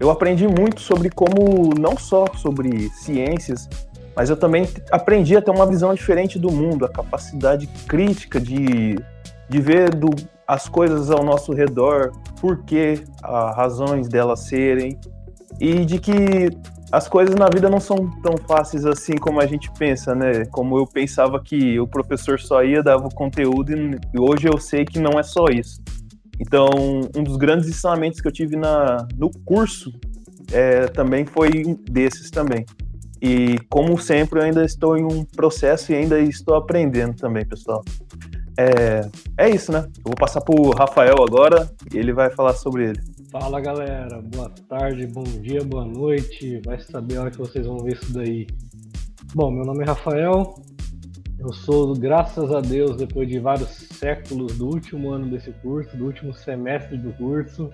eu 0.00 0.10
aprendi 0.10 0.46
muito 0.46 0.80
sobre 0.80 1.10
como, 1.10 1.70
não 1.78 1.96
só 1.96 2.26
sobre 2.36 2.88
ciências, 2.90 3.68
mas 4.16 4.30
eu 4.30 4.36
também 4.36 4.68
aprendi 4.90 5.36
a 5.36 5.42
ter 5.42 5.50
uma 5.50 5.66
visão 5.66 5.94
diferente 5.94 6.38
do 6.38 6.50
mundo, 6.50 6.84
a 6.84 6.88
capacidade 6.88 7.66
crítica 7.88 8.40
de, 8.40 8.96
de 9.48 9.60
ver 9.60 9.94
do, 9.94 10.10
as 10.46 10.68
coisas 10.68 11.10
ao 11.10 11.24
nosso 11.24 11.52
redor, 11.52 12.12
por 12.40 12.64
que, 12.64 13.02
as 13.22 13.56
razões 13.56 14.08
delas 14.08 14.40
serem, 14.40 14.98
e 15.60 15.84
de 15.84 15.98
que 15.98 16.50
as 16.94 17.08
coisas 17.08 17.34
na 17.34 17.48
vida 17.48 17.68
não 17.68 17.80
são 17.80 18.08
tão 18.22 18.36
fáceis 18.36 18.86
assim 18.86 19.16
como 19.16 19.40
a 19.40 19.46
gente 19.46 19.68
pensa, 19.76 20.14
né? 20.14 20.44
Como 20.46 20.78
eu 20.78 20.86
pensava 20.86 21.42
que 21.42 21.78
o 21.80 21.88
professor 21.88 22.38
só 22.38 22.62
ia 22.62 22.84
dar 22.84 22.96
o 22.96 23.08
conteúdo 23.08 23.72
e 23.72 23.98
hoje 24.16 24.46
eu 24.46 24.58
sei 24.58 24.84
que 24.84 25.00
não 25.00 25.18
é 25.18 25.22
só 25.24 25.46
isso. 25.46 25.82
Então, 26.38 26.68
um 27.16 27.22
dos 27.24 27.36
grandes 27.36 27.68
ensinamentos 27.68 28.20
que 28.20 28.28
eu 28.28 28.32
tive 28.32 28.56
na, 28.56 29.08
no 29.16 29.28
curso 29.44 29.92
é, 30.52 30.86
também 30.86 31.26
foi 31.26 31.50
desses 31.90 32.30
também. 32.30 32.64
E 33.20 33.58
como 33.68 33.98
sempre, 33.98 34.38
eu 34.38 34.44
ainda 34.44 34.64
estou 34.64 34.96
em 34.96 35.02
um 35.02 35.24
processo 35.24 35.90
e 35.90 35.96
ainda 35.96 36.20
estou 36.20 36.54
aprendendo 36.54 37.16
também, 37.16 37.44
pessoal. 37.44 37.82
É, 38.56 39.08
é 39.36 39.50
isso, 39.50 39.72
né? 39.72 39.84
Eu 39.96 40.04
vou 40.04 40.14
passar 40.14 40.40
para 40.40 40.54
o 40.54 40.70
Rafael 40.70 41.16
agora 41.24 41.68
e 41.92 41.98
ele 41.98 42.12
vai 42.12 42.30
falar 42.30 42.54
sobre 42.54 42.90
ele. 42.90 43.00
Fala 43.36 43.60
galera, 43.60 44.22
boa 44.22 44.48
tarde, 44.68 45.08
bom 45.08 45.24
dia, 45.24 45.58
boa 45.64 45.84
noite. 45.84 46.62
Vai 46.64 46.78
saber 46.78 47.16
a 47.16 47.22
hora 47.22 47.30
que 47.32 47.38
vocês 47.38 47.66
vão 47.66 47.78
ver 47.78 47.94
isso 47.94 48.14
daí. 48.14 48.46
Bom, 49.34 49.50
meu 49.50 49.64
nome 49.64 49.82
é 49.82 49.86
Rafael. 49.88 50.54
Eu 51.40 51.52
sou, 51.52 51.94
graças 51.94 52.52
a 52.52 52.60
Deus, 52.60 52.96
depois 52.96 53.28
de 53.28 53.40
vários 53.40 53.70
séculos 53.70 54.56
do 54.56 54.66
último 54.66 55.10
ano 55.10 55.28
desse 55.28 55.50
curso, 55.50 55.96
do 55.96 56.04
último 56.04 56.32
semestre 56.32 56.96
do 56.96 57.12
curso. 57.14 57.72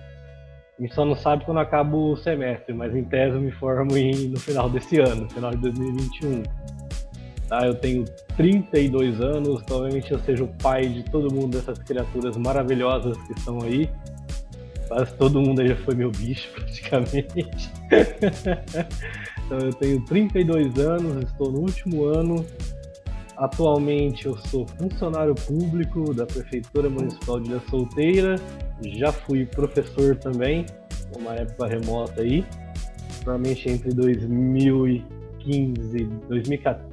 A 0.79 0.81
gente 0.81 0.95
só 0.95 1.05
não 1.05 1.15
sabe 1.15 1.45
quando 1.45 1.59
acaba 1.59 1.95
o 1.95 2.17
semestre, 2.17 2.73
mas 2.73 2.95
em 2.95 3.03
tese 3.03 3.35
eu 3.35 3.41
me 3.41 3.51
formo 3.51 3.95
em, 3.95 4.29
no 4.29 4.39
final 4.39 4.67
desse 4.67 4.99
ano, 4.99 5.29
final 5.29 5.51
de 5.51 5.57
2021. 5.57 6.41
Tá? 7.47 7.67
Eu 7.67 7.75
tenho 7.75 8.05
32 8.35 9.21
anos, 9.21 9.61
provavelmente 9.61 10.11
eu 10.11 10.17
seja 10.21 10.43
o 10.43 10.47
pai 10.57 10.87
de 10.87 11.03
todo 11.03 11.31
mundo 11.31 11.55
dessas 11.55 11.77
criaturas 11.77 12.35
maravilhosas 12.35 13.15
que 13.27 13.33
estão 13.33 13.61
aí. 13.61 13.87
Quase 14.91 15.13
todo 15.13 15.39
mundo 15.39 15.61
aí 15.61 15.69
já 15.69 15.77
foi 15.77 15.95
meu 15.95 16.11
bicho, 16.11 16.51
praticamente. 16.59 17.71
então 19.45 19.57
eu 19.57 19.73
tenho 19.75 20.03
32 20.03 20.77
anos, 20.79 21.23
estou 21.23 21.49
no 21.49 21.61
último 21.61 22.03
ano. 22.03 22.45
Atualmente 23.37 24.25
eu 24.25 24.35
sou 24.35 24.67
funcionário 24.67 25.33
público 25.33 26.13
da 26.13 26.25
Prefeitura 26.25 26.89
Municipal 26.89 27.39
de 27.39 27.51
Ilha 27.51 27.61
Solteira. 27.69 28.35
Já 28.83 29.13
fui 29.13 29.45
professor 29.45 30.17
também, 30.17 30.65
numa 31.15 31.35
época 31.35 31.67
remota 31.67 32.21
aí. 32.21 32.45
Provavelmente 33.23 33.69
entre 33.69 33.93
2015, 33.93 36.03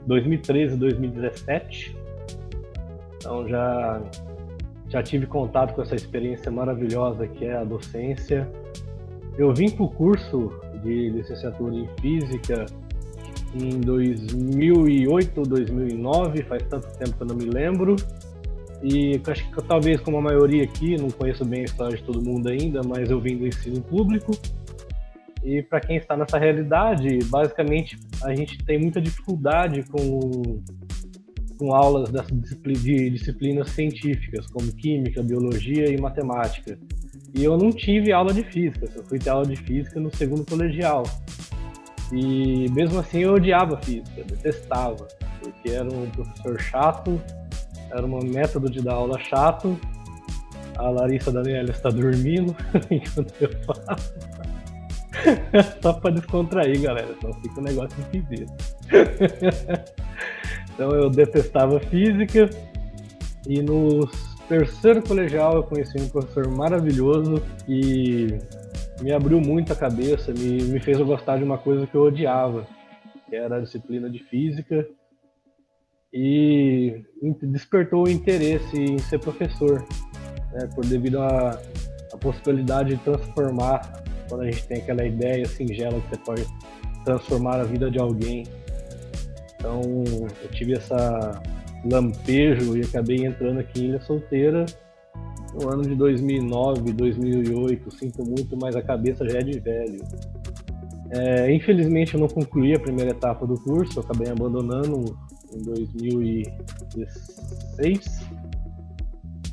2013 0.07 0.75
e 0.75 0.76
2017. 0.76 1.97
Então 3.17 3.49
já 3.49 4.00
já 4.88 5.02
tive 5.02 5.26
contato 5.26 5.75
com 5.75 5.83
essa 5.83 5.95
experiência 5.95 6.50
maravilhosa 6.50 7.26
que 7.26 7.45
é 7.45 7.57
a 7.57 7.64
docência. 7.64 8.49
Eu 9.37 9.54
vim 9.54 9.71
para 9.71 9.85
o 9.85 9.88
curso 9.88 10.52
de 10.83 11.11
licenciatura 11.11 11.75
em 11.75 11.88
física 12.00 12.66
em 13.54 13.80
2008 13.80 15.38
ou 15.38 15.47
2009, 15.47 16.42
faz 16.42 16.62
tanto 16.64 16.87
tempo 16.99 17.16
que 17.16 17.23
eu 17.23 17.26
não 17.26 17.37
me 17.37 17.45
lembro. 17.45 17.97
E 18.83 19.21
acho 19.26 19.50
que 19.50 19.62
talvez 19.62 20.00
como 20.00 20.18
a 20.18 20.21
maioria 20.21 20.64
aqui, 20.64 20.97
não 20.97 21.11
conheço 21.11 21.45
bem 21.45 21.62
a 21.62 21.64
história 21.64 21.97
de 21.97 22.02
todo 22.02 22.23
mundo 22.23 22.49
ainda, 22.49 22.80
mas 22.83 23.11
eu 23.11 23.21
vim 23.21 23.37
do 23.37 23.47
ensino 23.47 23.80
público. 23.83 24.33
E 25.42 25.62
para 25.62 25.80
quem 25.80 25.97
está 25.97 26.16
nessa 26.16 26.38
realidade, 26.38 27.18
basicamente 27.25 27.99
a 28.23 28.35
gente 28.35 28.59
tem 28.64 28.78
muita 28.78 29.00
dificuldade 29.00 29.83
com 29.85 30.61
com 31.58 31.74
aulas 31.74 32.10
de 32.10 33.10
disciplinas 33.10 33.70
científicas, 33.70 34.46
como 34.46 34.72
química, 34.72 35.22
biologia 35.22 35.88
e 35.88 36.00
matemática. 36.00 36.78
E 37.34 37.44
eu 37.44 37.58
não 37.58 37.70
tive 37.70 38.12
aula 38.12 38.32
de 38.32 38.44
física, 38.44 38.88
eu 38.94 39.04
fui 39.04 39.18
ter 39.18 39.30
aula 39.30 39.46
de 39.46 39.56
física 39.56 40.00
no 40.00 40.14
segundo 40.14 40.44
colegial. 40.44 41.02
E 42.12 42.70
mesmo 42.70 43.00
assim 43.00 43.18
eu 43.20 43.34
odiava 43.34 43.76
física, 43.82 44.24
detestava, 44.24 45.06
porque 45.42 45.70
era 45.70 45.84
um 45.92 46.08
professor 46.10 46.58
chato, 46.60 47.20
era 47.90 48.06
um 48.06 48.20
método 48.24 48.70
de 48.70 48.80
dar 48.80 48.94
aula 48.94 49.18
chato. 49.18 49.78
A 50.76 50.90
Larissa 50.90 51.32
Daniela 51.32 51.70
está 51.70 51.90
dormindo 51.90 52.54
enquanto 52.88 53.34
eu 53.40 53.50
falo. 53.64 53.98
Só 55.82 55.92
para 55.94 56.12
descontrair, 56.12 56.80
galera, 56.80 57.14
senão 57.20 57.34
fica 57.34 57.60
um 57.60 57.64
negócio 57.64 57.98
esquisito. 58.00 58.52
Então 60.78 60.92
eu 60.92 61.11
detestava 61.11 61.80
física 61.80 62.49
e 63.49 63.61
no 63.61 64.08
terceiro 64.49 65.02
colegial 65.02 65.56
eu 65.56 65.64
conheci 65.64 66.00
um 66.00 66.08
professor 66.08 66.47
maravilhoso 66.47 67.42
e 67.68 68.38
me 69.02 69.11
abriu 69.11 69.40
muito 69.40 69.73
a 69.73 69.76
cabeça, 69.76 70.32
me, 70.32 70.62
me 70.62 70.78
fez 70.78 71.00
eu 71.00 71.04
gostar 71.04 71.38
de 71.38 71.42
uma 71.42 71.58
coisa 71.58 71.85
que 71.85 71.97
eu 71.97 72.02
odiava, 72.02 72.64
que 73.28 73.35
era 73.35 73.56
a 73.56 73.61
disciplina 73.61 74.08
de 74.08 74.20
física 74.20 74.88
e 76.12 77.02
despertou 77.42 78.06
o 78.06 78.08
interesse 78.08 78.80
em 78.80 78.99
ser 78.99 79.18
professor. 79.18 79.85
né, 80.52 80.68
por 80.76 80.87
devido 80.87 81.20
à 81.20 81.61
possibilidade 82.20 82.90
de 82.90 83.02
transformar, 83.02 84.04
quando 84.28 84.42
a 84.42 84.44
gente 84.44 84.64
tem 84.68 84.78
aquela 84.78 85.04
ideia 85.04 85.44
singela 85.44 86.00
que 86.00 86.11
você 86.11 86.18
pode 86.18 86.47
transformar 87.04 87.58
a 87.58 87.64
vida 87.64 87.90
de 87.90 87.99
alguém. 87.99 88.44
Então, 89.58 89.80
eu 90.42 90.50
tive 90.50 90.74
essa 90.74 91.40
lampejo 91.84 92.76
e 92.76 92.82
acabei 92.82 93.24
entrando 93.24 93.60
aqui 93.60 93.82
em 93.82 93.88
Ilha 93.88 94.00
Solteira 94.00 94.66
no 95.54 95.68
ano 95.68 95.82
de 95.82 95.94
2009, 95.94 96.92
2008. 96.92 97.90
Sinto 97.90 98.24
muito, 98.24 98.56
mas 98.56 98.74
a 98.76 98.82
cabeça 98.82 99.28
já 99.28 99.38
é 99.38 99.42
de 99.42 99.58
velho. 99.58 100.00
É, 101.10 101.52
infelizmente, 101.52 102.14
eu 102.14 102.20
não 102.20 102.28
concluí 102.28 102.74
a 102.74 102.80
primeira 102.80 103.12
etapa 103.12 103.46
do 103.46 103.54
curso, 103.54 104.00
acabei 104.00 104.30
abandonando 104.30 105.16
em 105.54 105.62
2016, 105.62 108.28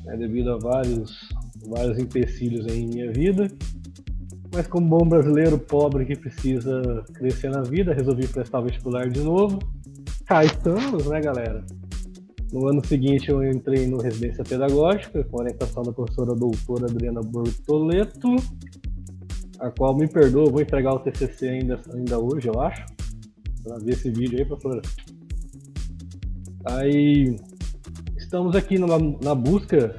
né, 0.03 0.17
devido 0.17 0.51
a 0.51 0.57
vários, 0.57 1.29
vários 1.67 1.97
empecilhos 1.97 2.67
em 2.67 2.88
minha 2.88 3.09
vida. 3.12 3.47
Mas 4.53 4.67
como 4.67 4.88
bom 4.88 5.07
brasileiro 5.07 5.57
pobre 5.57 6.05
que 6.05 6.15
precisa 6.15 7.03
crescer 7.13 7.50
na 7.50 7.62
vida, 7.62 7.93
resolvi 7.93 8.27
prestar 8.27 8.59
o 8.59 8.63
vestibular 8.63 9.09
de 9.09 9.21
novo. 9.21 9.59
Cá 10.25 10.44
estamos, 10.44 11.05
né, 11.05 11.22
galera? 11.22 11.63
No 12.51 12.67
ano 12.67 12.84
seguinte 12.84 13.29
eu 13.29 13.44
entrei 13.44 13.86
no 13.86 14.01
residência 14.01 14.44
pedagógica 14.44 15.24
com 15.24 15.38
orientação 15.38 15.84
da 15.84 15.94
professora 15.94 16.34
doutora 16.34 16.86
Adriana 16.86 17.22
Bortoleto, 17.22 18.36
a 19.60 19.70
qual 19.70 19.96
me 19.96 20.08
perdoa, 20.08 20.50
vou 20.50 20.62
entregar 20.62 20.94
o 20.96 21.00
TCC 21.00 21.50
ainda, 21.50 21.79
ainda 21.94 22.17
hoje, 22.17 22.48
eu 22.48 22.60
acho, 22.60 22.88
para 23.63 23.77
ver 23.77 23.91
esse 23.91 24.10
vídeo 24.10 24.39
aí, 24.39 24.46
professora. 24.46 24.82
Aí 26.65 27.36
estamos 28.17 28.55
aqui 28.55 28.79
na 28.79 29.36
busca 29.36 29.96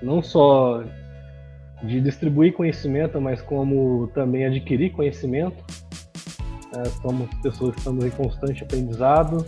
não 0.00 0.22
só 0.22 0.84
de 1.82 2.00
distribuir 2.00 2.52
conhecimento, 2.52 3.20
mas 3.20 3.42
como 3.42 4.06
também 4.14 4.46
adquirir 4.46 4.92
conhecimento. 4.92 5.64
É, 6.76 6.84
somos 7.02 7.28
pessoas 7.42 7.72
que 7.72 7.78
estamos 7.78 8.04
em 8.04 8.10
constante 8.10 8.62
aprendizado. 8.62 9.46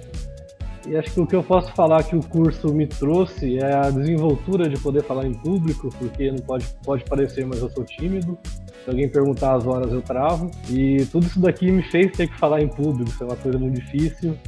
E 0.86 0.96
acho 0.96 1.12
que 1.12 1.20
o 1.20 1.26
que 1.26 1.34
eu 1.34 1.42
posso 1.42 1.72
falar 1.72 2.04
que 2.04 2.14
o 2.14 2.20
curso 2.20 2.72
me 2.72 2.86
trouxe 2.86 3.58
é 3.58 3.74
a 3.74 3.90
desenvoltura 3.90 4.68
de 4.68 4.78
poder 4.80 5.02
falar 5.02 5.26
em 5.26 5.34
público, 5.34 5.88
porque 5.98 6.30
não 6.30 6.38
pode, 6.38 6.66
pode 6.84 7.04
parecer, 7.04 7.44
mas 7.44 7.60
eu 7.60 7.68
sou 7.70 7.84
tímido. 7.84 8.38
Se 8.84 8.90
alguém 8.90 9.08
perguntar 9.08 9.56
as 9.56 9.66
horas, 9.66 9.92
eu 9.92 10.00
travo. 10.00 10.48
E 10.70 11.04
tudo 11.06 11.26
isso 11.26 11.40
daqui 11.40 11.72
me 11.72 11.82
fez 11.90 12.12
ter 12.12 12.28
que 12.28 12.38
falar 12.38 12.62
em 12.62 12.68
público, 12.68 13.10
isso 13.10 13.24
é 13.24 13.26
uma 13.26 13.36
coisa 13.36 13.58
muito 13.58 13.80
difícil. 13.80 14.38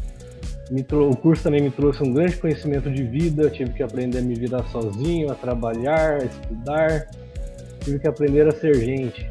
O 0.93 1.17
curso 1.17 1.43
também 1.43 1.63
me 1.63 1.71
trouxe 1.71 2.03
um 2.05 2.13
grande 2.13 2.37
conhecimento 2.37 2.91
de 2.91 3.03
vida, 3.03 3.43
eu 3.43 3.51
tive 3.51 3.73
que 3.73 3.83
aprender 3.83 4.19
a 4.19 4.23
me 4.23 4.35
virar 4.35 4.63
sozinho, 4.65 5.33
a 5.33 5.35
trabalhar, 5.35 6.21
a 6.21 6.25
estudar, 6.25 7.09
tive 7.81 7.99
que 7.99 8.07
aprender 8.07 8.47
a 8.47 8.53
ser 8.53 8.75
gente. 8.77 9.29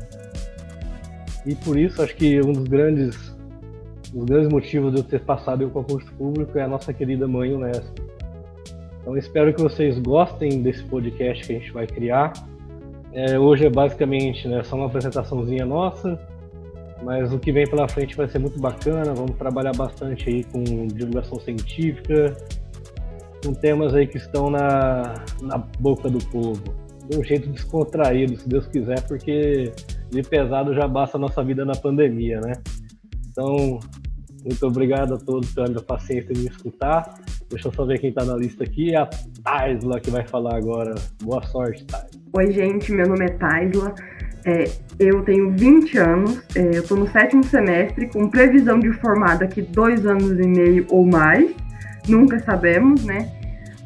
E 1.46 1.56
por 1.56 1.78
isso 1.78 2.02
acho 2.02 2.16
que 2.16 2.42
um 2.42 2.52
dos 2.52 2.66
grandes, 2.66 3.16
dos 4.14 4.26
grandes 4.26 4.50
motivos 4.50 4.94
de 4.94 5.00
eu 5.00 5.04
ter 5.04 5.22
passado 5.22 5.64
em 5.64 5.70
concurso 5.70 6.12
público 6.14 6.58
é 6.58 6.64
a 6.64 6.68
nossa 6.68 6.94
querida 6.94 7.28
mãe 7.28 7.54
Unesp. 7.54 8.00
Então 9.02 9.18
espero 9.18 9.54
que 9.54 9.62
vocês 9.62 9.98
gostem 10.00 10.62
desse 10.62 10.84
podcast 10.84 11.46
que 11.46 11.56
a 11.56 11.60
gente 11.60 11.72
vai 11.72 11.88
criar. 11.88 12.34
É, 13.14 13.40
hoje 13.40 13.66
é 13.66 13.70
basicamente 13.70 14.48
né, 14.48 14.64
só 14.64 14.76
uma 14.76 14.88
apresentaçãozinha 14.88 15.66
nossa, 15.66 16.20
mas 17.04 17.32
o 17.34 17.40
que 17.40 17.52
vem 17.52 17.66
pela 17.66 17.88
frente 17.88 18.16
vai 18.16 18.28
ser 18.28 18.40
muito 18.40 18.60
bacana. 18.60 19.14
Vamos 19.14 19.36
trabalhar 19.38 19.72
bastante 19.76 20.30
aí 20.30 20.44
com 20.44 20.62
divulgação 20.88 21.40
científica, 21.40 22.36
com 23.46 23.54
temas 23.54 23.96
aí 23.96 24.08
que 24.08 24.18
estão 24.18 24.50
na, 24.50 25.16
na 25.42 25.58
boca 25.80 26.10
do 26.10 26.20
povo. 26.26 26.64
De 27.10 27.18
um 27.18 27.24
jeito 27.24 27.50
descontraído, 27.50 28.36
se 28.36 28.50
Deus 28.50 28.68
quiser, 28.68 29.02
porque 29.08 29.72
de 30.10 30.22
pesado 30.24 30.74
já 30.74 30.88
basta 30.88 31.18
a 31.18 31.20
nossa 31.20 31.42
vida 31.42 31.64
na 31.64 31.76
pandemia, 31.76 32.42
né? 32.42 32.54
Então, 33.38 33.80
muito 34.44 34.66
obrigado 34.66 35.14
a 35.14 35.18
todos 35.20 35.54
pela 35.54 35.80
paciência 35.80 36.34
de 36.34 36.42
me 36.42 36.48
escutar. 36.48 37.14
Deixa 37.52 37.68
eu 37.68 37.72
só 37.72 37.86
ver 37.86 38.00
quem 38.00 38.10
está 38.10 38.26
na 38.26 38.36
lista 38.36 38.64
aqui. 38.64 38.96
É 38.96 38.98
a 38.98 39.08
Taisla 39.44 40.00
que 40.00 40.10
vai 40.10 40.26
falar 40.26 40.56
agora. 40.56 40.96
Boa 41.22 41.44
sorte, 41.44 41.86
Taisla. 41.86 42.10
Oi, 42.34 42.52
gente. 42.52 42.92
Meu 42.92 43.08
nome 43.08 43.26
é 43.26 43.30
Taisla. 43.30 43.94
É, 44.44 44.64
eu 44.98 45.22
tenho 45.24 45.52
20 45.52 45.98
anos, 46.00 46.42
é, 46.56 46.78
eu 46.78 46.82
estou 46.82 46.98
no 46.98 47.08
sétimo 47.12 47.44
semestre, 47.44 48.08
com 48.08 48.28
previsão 48.28 48.80
de 48.80 48.92
formar 48.94 49.38
daqui 49.38 49.62
dois 49.62 50.04
anos 50.08 50.32
e 50.40 50.48
meio 50.48 50.88
ou 50.90 51.06
mais, 51.06 51.54
nunca 52.08 52.40
sabemos, 52.40 53.04
né? 53.04 53.30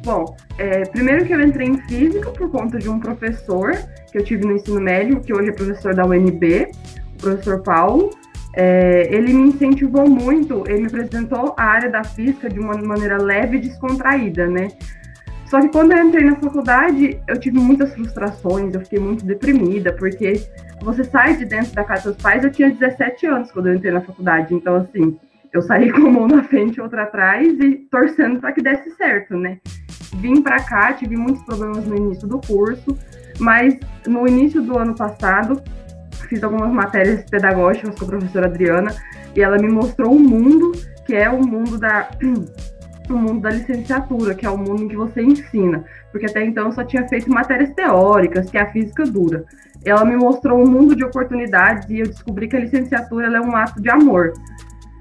Bom, 0.02 0.36
é, 0.56 0.82
primeiro 0.84 1.26
que 1.26 1.32
eu 1.34 1.40
entrei 1.40 1.68
em 1.68 1.78
física 1.88 2.30
por 2.30 2.50
conta 2.50 2.78
de 2.78 2.88
um 2.88 2.98
professor 2.98 3.72
que 4.10 4.18
eu 4.18 4.24
tive 4.24 4.46
no 4.46 4.52
ensino 4.52 4.80
médio, 4.80 5.20
que 5.20 5.34
hoje 5.34 5.50
é 5.50 5.52
professor 5.52 5.94
da 5.94 6.06
UNB, 6.06 6.70
o 7.14 7.18
professor 7.18 7.62
Paulo. 7.62 8.21
É, 8.54 9.08
ele 9.14 9.32
me 9.32 9.48
incentivou 9.48 10.08
muito, 10.08 10.64
ele 10.68 10.82
me 10.82 10.86
apresentou 10.86 11.54
a 11.56 11.64
área 11.64 11.90
da 11.90 12.04
física 12.04 12.48
de 12.48 12.60
uma 12.60 12.74
maneira 12.74 13.16
leve 13.16 13.56
e 13.56 13.60
descontraída, 13.60 14.46
né? 14.46 14.68
Só 15.46 15.60
que 15.60 15.68
quando 15.68 15.92
eu 15.92 16.02
entrei 16.02 16.24
na 16.24 16.36
faculdade, 16.36 17.20
eu 17.28 17.38
tive 17.38 17.58
muitas 17.58 17.92
frustrações, 17.94 18.74
eu 18.74 18.80
fiquei 18.80 18.98
muito 18.98 19.24
deprimida, 19.24 19.92
porque 19.92 20.46
você 20.82 21.04
sai 21.04 21.36
de 21.36 21.44
dentro 21.44 21.72
da 21.74 21.84
casa 21.84 22.12
dos 22.12 22.22
pais, 22.22 22.42
eu 22.42 22.50
tinha 22.50 22.70
17 22.70 23.26
anos 23.26 23.52
quando 23.52 23.68
eu 23.68 23.74
entrei 23.74 23.92
na 23.92 24.00
faculdade, 24.00 24.54
então 24.54 24.76
assim, 24.76 25.18
eu 25.52 25.60
saí 25.60 25.92
com 25.92 26.06
a 26.06 26.10
mão 26.10 26.26
na 26.26 26.42
frente 26.44 26.76
e 26.76 26.80
outra 26.80 27.02
atrás 27.02 27.46
e 27.60 27.74
torcendo 27.90 28.40
para 28.40 28.52
que 28.52 28.62
desse 28.62 28.90
certo, 28.92 29.36
né? 29.36 29.58
Vim 30.16 30.40
para 30.40 30.62
cá, 30.62 30.92
tive 30.94 31.16
muitos 31.16 31.42
problemas 31.42 31.86
no 31.86 31.96
início 31.96 32.26
do 32.26 32.40
curso, 32.40 32.96
mas 33.38 33.78
no 34.06 34.26
início 34.26 34.62
do 34.62 34.78
ano 34.78 34.94
passado, 34.94 35.62
fiz 36.28 36.42
algumas 36.42 36.72
matérias 36.72 37.24
pedagógicas 37.30 37.98
com 37.98 38.04
a 38.04 38.08
professora 38.08 38.46
Adriana 38.46 38.94
e 39.34 39.42
ela 39.42 39.58
me 39.58 39.68
mostrou 39.68 40.12
um 40.14 40.18
mundo 40.18 40.72
que 41.06 41.14
é 41.14 41.28
o 41.28 41.40
mundo 41.44 41.78
da 41.78 42.10
o 43.10 43.14
mundo 43.14 43.40
da 43.40 43.50
licenciatura, 43.50 44.34
que 44.34 44.46
é 44.46 44.50
o 44.50 44.56
mundo 44.56 44.84
em 44.84 44.88
que 44.88 44.96
você 44.96 45.22
ensina, 45.22 45.84
porque 46.10 46.26
até 46.26 46.44
então 46.44 46.66
eu 46.66 46.72
só 46.72 46.84
tinha 46.84 47.06
feito 47.08 47.28
matérias 47.28 47.74
teóricas, 47.74 48.50
que 48.50 48.56
é 48.56 48.62
a 48.62 48.70
física 48.70 49.04
dura. 49.04 49.44
Ela 49.84 50.04
me 50.04 50.16
mostrou 50.16 50.62
um 50.62 50.70
mundo 50.70 50.94
de 50.94 51.04
oportunidades 51.04 51.88
e 51.90 51.98
eu 51.98 52.06
descobri 52.06 52.48
que 52.48 52.56
a 52.56 52.60
licenciatura 52.60 53.26
é 53.26 53.40
um 53.40 53.54
ato 53.56 53.82
de 53.82 53.90
amor. 53.90 54.32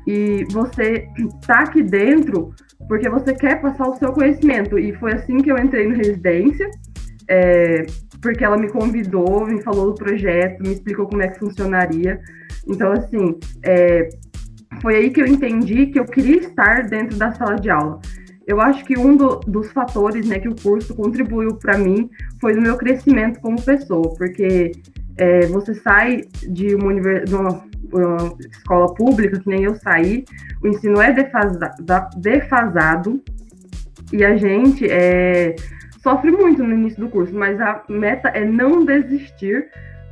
E 0.07 0.45
você 0.51 1.07
está 1.37 1.59
aqui 1.69 1.83
dentro 1.83 2.53
porque 2.87 3.07
você 3.07 3.33
quer 3.33 3.61
passar 3.61 3.87
o 3.87 3.95
seu 3.95 4.11
conhecimento. 4.11 4.77
E 4.77 4.93
foi 4.95 5.13
assim 5.13 5.37
que 5.37 5.51
eu 5.51 5.57
entrei 5.57 5.87
no 5.87 5.95
residência, 5.95 6.69
é, 7.27 7.85
porque 8.21 8.43
ela 8.43 8.57
me 8.57 8.69
convidou, 8.69 9.45
me 9.45 9.61
falou 9.61 9.87
do 9.87 9.95
projeto, 9.95 10.61
me 10.61 10.73
explicou 10.73 11.07
como 11.07 11.21
é 11.21 11.27
que 11.27 11.39
funcionaria. 11.39 12.21
Então, 12.67 12.91
assim, 12.91 13.37
é, 13.63 14.09
foi 14.81 14.95
aí 14.95 15.09
que 15.09 15.21
eu 15.21 15.27
entendi 15.27 15.87
que 15.87 15.99
eu 15.99 16.05
queria 16.05 16.37
estar 16.37 16.87
dentro 16.87 17.17
da 17.17 17.31
sala 17.33 17.55
de 17.55 17.69
aula. 17.69 17.99
Eu 18.47 18.59
acho 18.59 18.83
que 18.85 18.97
um 18.97 19.15
do, 19.15 19.39
dos 19.39 19.71
fatores 19.71 20.27
né, 20.27 20.39
que 20.39 20.47
o 20.47 20.55
curso 20.55 20.95
contribuiu 20.95 21.55
para 21.55 21.77
mim 21.77 22.09
foi 22.39 22.53
no 22.53 22.61
meu 22.61 22.77
crescimento 22.77 23.39
como 23.39 23.61
pessoa, 23.61 24.13
porque 24.15 24.71
é, 25.17 25.45
você 25.47 25.75
sai 25.75 26.23
de 26.47 26.75
uma, 26.75 26.93
de 27.21 27.35
uma, 27.35 27.63
uma, 27.93 28.37
escola 28.39 28.93
pública, 28.93 29.39
que 29.39 29.47
nem 29.47 29.63
eu 29.63 29.75
saí, 29.75 30.25
o 30.63 30.67
ensino 30.67 31.01
é 31.01 31.13
defasa, 31.13 31.59
defasado 32.17 33.21
e 34.11 34.23
a 34.23 34.35
gente 34.35 34.85
é, 34.89 35.55
sofre 36.01 36.31
muito 36.31 36.63
no 36.63 36.73
início 36.73 36.99
do 36.99 37.09
curso, 37.09 37.33
mas 37.33 37.59
a 37.59 37.83
meta 37.89 38.29
é 38.29 38.43
não 38.45 38.83
desistir 38.85 39.69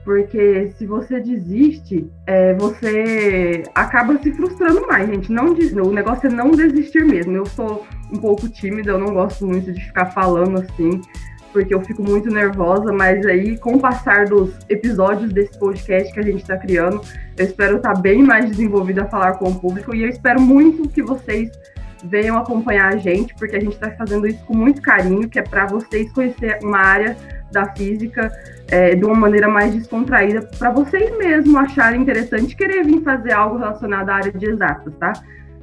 porque 0.10 0.72
se 0.78 0.88
você 0.88 1.20
desiste, 1.20 2.10
é, 2.26 2.56
você 2.56 3.64
acaba 3.76 4.18
se 4.18 4.32
frustrando 4.32 4.88
mais, 4.88 5.08
gente. 5.08 5.32
Não, 5.32 5.54
o 5.54 5.94
negócio 5.94 6.28
é 6.28 6.32
não 6.32 6.50
desistir 6.50 7.06
mesmo. 7.06 7.36
Eu 7.36 7.46
sou 7.46 7.86
um 8.12 8.18
pouco 8.18 8.50
tímida, 8.50 8.92
eu 8.92 8.98
não 8.98 9.14
gosto 9.14 9.46
muito 9.46 9.72
de 9.72 9.80
ficar 9.80 10.08
falando 10.08 10.62
assim, 10.62 11.02
porque 11.54 11.76
eu 11.76 11.82
fico 11.82 12.02
muito 12.02 12.28
nervosa, 12.30 12.92
mas 12.92 13.24
aí, 13.26 13.56
com 13.58 13.76
o 13.76 13.80
passar 13.80 14.26
dos 14.26 14.52
episódios 14.68 15.32
desse 15.32 15.60
podcast 15.60 16.12
que 16.12 16.20
a 16.20 16.24
gente 16.24 16.42
está 16.42 16.58
criando, 16.58 17.02
eu 17.38 17.46
espero 17.46 17.78
estar 17.78 17.94
tá 17.94 18.00
bem 18.00 18.24
mais 18.24 18.50
desenvolvida 18.50 19.04
a 19.04 19.08
falar 19.08 19.34
com 19.34 19.50
o 19.50 19.60
público 19.60 19.94
e 19.94 20.02
eu 20.02 20.10
espero 20.10 20.42
muito 20.42 20.90
que 20.90 21.04
vocês 21.04 21.52
venham 22.04 22.38
acompanhar 22.38 22.94
a 22.94 22.98
gente, 22.98 23.34
porque 23.36 23.56
a 23.56 23.60
gente 23.60 23.74
está 23.74 23.92
fazendo 23.92 24.28
isso 24.28 24.44
com 24.46 24.56
muito 24.56 24.82
carinho, 24.82 25.28
que 25.28 25.40
é 25.40 25.42
para 25.44 25.66
vocês 25.66 26.12
conhecer 26.12 26.60
uma 26.64 26.80
área 26.80 27.18
da 27.52 27.74
física 27.76 28.32
é, 28.68 28.96
de 28.96 29.04
uma 29.04 29.16
maneira 29.16 29.48
mais 29.48 29.74
descontraída, 29.74 30.48
para 30.58 30.72
vocês 30.72 31.16
mesmos 31.18 31.56
acharem 31.56 32.02
interessante 32.02 32.56
querer 32.56 32.84
vir 32.84 33.02
fazer 33.02 33.34
algo 33.34 33.58
relacionado 33.58 34.10
à 34.10 34.16
área 34.16 34.32
de 34.32 34.46
exatas, 34.46 34.94
tá? 35.00 35.14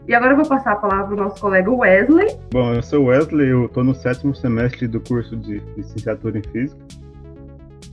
E 0.09 0.15
agora 0.15 0.33
eu 0.33 0.37
vou 0.37 0.47
passar 0.47 0.73
a 0.73 0.77
palavra 0.77 1.07
para 1.07 1.15
o 1.15 1.19
nosso 1.19 1.41
colega 1.41 1.71
Wesley. 1.71 2.29
Bom, 2.53 2.75
eu 2.75 2.83
sou 2.83 3.07
Wesley, 3.07 3.49
eu 3.49 3.67
estou 3.67 3.83
no 3.83 3.95
sétimo 3.95 4.35
semestre 4.35 4.87
do 4.87 5.01
curso 5.01 5.37
de 5.37 5.61
licenciatura 5.77 6.39
em 6.39 6.43
Física. 6.43 6.81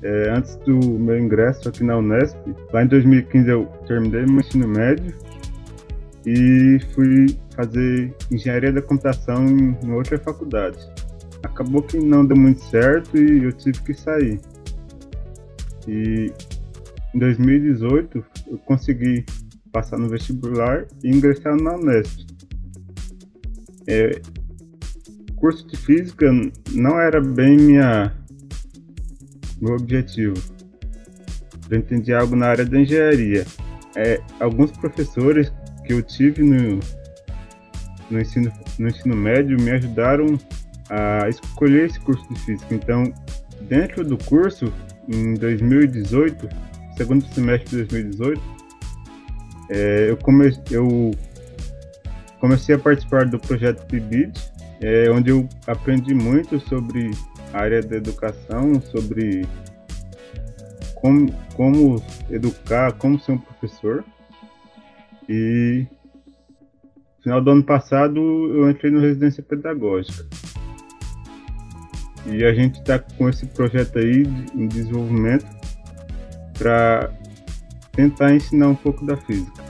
É, 0.03 0.29
antes 0.29 0.55
do 0.57 0.77
meu 0.77 1.17
ingresso 1.17 1.69
aqui 1.69 1.83
na 1.83 1.97
Unesp, 1.97 2.37
lá 2.71 2.83
em 2.83 2.87
2015 2.87 3.49
eu 3.49 3.65
terminei 3.87 4.25
meu 4.25 4.41
ensino 4.41 4.67
médio 4.67 5.13
e 6.25 6.77
fui 6.93 7.37
fazer 7.55 8.13
engenharia 8.31 8.71
da 8.71 8.81
computação 8.81 9.45
em 9.45 9.91
outra 9.91 10.17
faculdade. 10.17 10.77
acabou 11.43 11.83
que 11.83 11.97
não 11.97 12.25
deu 12.25 12.37
muito 12.37 12.61
certo 12.61 13.17
e 13.17 13.43
eu 13.43 13.51
tive 13.51 13.81
que 13.81 13.93
sair. 13.93 14.39
E 15.87 16.31
em 17.13 17.19
2018 17.19 18.25
eu 18.47 18.57
consegui 18.59 19.25
passar 19.71 19.97
no 19.97 20.07
vestibular 20.07 20.85
e 21.03 21.09
ingressar 21.09 21.55
na 21.55 21.75
Unesp. 21.75 22.25
É, 23.87 24.21
curso 25.35 25.67
de 25.67 25.75
física 25.75 26.31
não 26.71 26.99
era 26.99 27.19
bem 27.19 27.57
minha 27.57 28.15
meu 29.59 29.75
objetivo. 29.75 30.35
Eu 31.69 31.77
entendi 31.77 32.13
algo 32.13 32.35
na 32.35 32.47
área 32.47 32.65
da 32.65 32.79
engenharia. 32.79 33.45
É, 33.95 34.21
alguns 34.39 34.71
professores 34.71 35.51
que 35.85 35.93
eu 35.93 36.01
tive 36.01 36.43
no, 36.43 36.79
no, 38.13 38.21
ensino, 38.21 38.51
no 38.77 38.87
ensino 38.87 39.15
médio 39.15 39.59
me 39.59 39.71
ajudaram 39.71 40.37
a 40.89 41.27
escolher 41.27 41.87
esse 41.87 41.99
curso 41.99 42.23
de 42.31 42.39
física. 42.41 42.73
Então, 42.73 43.11
dentro 43.61 44.05
do 44.05 44.17
curso, 44.17 44.71
em 45.07 45.33
2018, 45.33 46.47
segundo 46.95 47.25
semestre 47.33 47.69
de 47.69 47.83
2018, 47.85 48.41
é, 49.69 50.09
eu, 50.09 50.17
come, 50.17 50.51
eu 50.69 51.11
comecei 52.39 52.75
a 52.75 52.79
participar 52.79 53.25
do 53.25 53.39
projeto 53.39 53.85
PIBID, 53.87 54.31
é, 54.81 55.09
onde 55.09 55.31
eu 55.31 55.47
aprendi 55.65 56.13
muito 56.13 56.59
sobre 56.59 57.11
a 57.53 57.59
área 57.59 57.81
da 57.81 57.95
educação, 57.95 58.79
sobre 58.81 59.47
como, 60.95 61.33
como 61.55 62.03
educar, 62.29 62.93
como 62.93 63.19
ser 63.19 63.33
um 63.33 63.37
professor. 63.37 64.03
E 65.27 65.87
final 67.23 67.41
do 67.41 67.51
ano 67.51 67.63
passado 67.63 68.19
eu 68.19 68.69
entrei 68.69 68.91
no 68.91 68.99
residência 68.99 69.41
pedagógica. 69.41 70.25
E 72.25 72.43
a 72.43 72.53
gente 72.53 72.79
está 72.79 72.99
com 72.99 73.29
esse 73.29 73.45
projeto 73.45 73.97
aí 73.97 74.23
em 74.53 74.67
desenvolvimento 74.67 75.45
para 76.57 77.11
tentar 77.93 78.33
ensinar 78.33 78.67
um 78.67 78.75
pouco 78.75 79.05
da 79.05 79.17
física. 79.17 79.63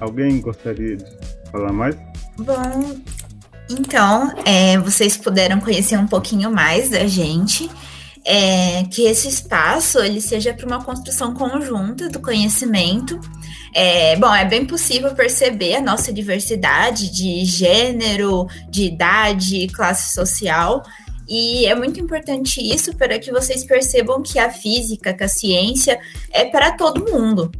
Alguém 0.00 0.40
gostaria 0.40 0.96
de 0.96 1.04
falar 1.50 1.72
mais? 1.72 1.96
Bom, 2.36 3.00
então, 3.70 4.32
é, 4.44 4.76
vocês 4.78 5.16
puderam 5.16 5.60
conhecer 5.60 5.96
um 5.96 6.06
pouquinho 6.06 6.50
mais 6.50 6.90
da 6.90 7.06
gente. 7.06 7.70
É, 8.26 8.84
que 8.84 9.02
esse 9.02 9.28
espaço 9.28 9.98
ele 9.98 10.18
seja 10.18 10.54
para 10.54 10.64
uma 10.64 10.82
construção 10.82 11.34
conjunta 11.34 12.08
do 12.08 12.18
conhecimento. 12.20 13.20
É, 13.74 14.14
bom, 14.16 14.32
é 14.32 14.44
bem 14.44 14.64
possível 14.64 15.12
perceber 15.14 15.74
a 15.74 15.82
nossa 15.82 16.12
diversidade 16.12 17.10
de 17.10 17.44
gênero, 17.44 18.46
de 18.70 18.84
idade, 18.84 19.66
classe 19.66 20.14
social, 20.14 20.84
e 21.28 21.66
é 21.66 21.74
muito 21.74 21.98
importante 21.98 22.60
isso 22.60 22.94
para 22.94 23.18
que 23.18 23.32
vocês 23.32 23.64
percebam 23.64 24.22
que 24.22 24.38
a 24.38 24.50
física, 24.50 25.12
que 25.12 25.24
a 25.24 25.28
ciência 25.28 25.98
é 26.30 26.44
para 26.44 26.76
todo 26.76 27.10
mundo. 27.10 27.50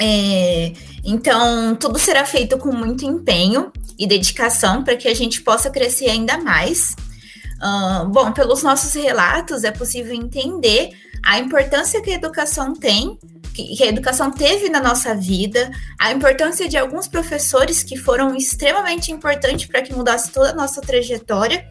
É, 0.00 0.72
então, 1.04 1.74
tudo 1.76 1.98
será 1.98 2.24
feito 2.24 2.56
com 2.58 2.72
muito 2.72 3.04
empenho 3.04 3.72
e 3.98 4.06
dedicação 4.06 4.84
para 4.84 4.96
que 4.96 5.08
a 5.08 5.14
gente 5.14 5.42
possa 5.42 5.68
crescer 5.68 6.10
ainda 6.10 6.38
mais. 6.38 6.94
Uh, 7.56 8.08
bom, 8.08 8.32
pelos 8.32 8.62
nossos 8.62 8.92
relatos 8.94 9.64
é 9.64 9.70
possível 9.70 10.14
entender 10.14 10.90
a 11.24 11.38
importância 11.38 12.02
que 12.02 12.10
a 12.10 12.14
educação 12.14 12.74
tem, 12.74 13.18
que, 13.54 13.82
a 13.82 13.86
educação 13.86 14.30
teve 14.30 14.68
na 14.68 14.80
nossa 14.80 15.14
vida, 15.14 15.70
a 15.98 16.12
importância 16.12 16.68
de 16.68 16.76
alguns 16.76 17.08
professores 17.08 17.82
que 17.82 17.96
foram 17.96 18.36
extremamente 18.36 19.10
importantes 19.10 19.66
para 19.66 19.80
que 19.80 19.94
mudasse 19.94 20.30
toda 20.30 20.50
a 20.50 20.54
nossa 20.54 20.80
trajetória 20.80 21.66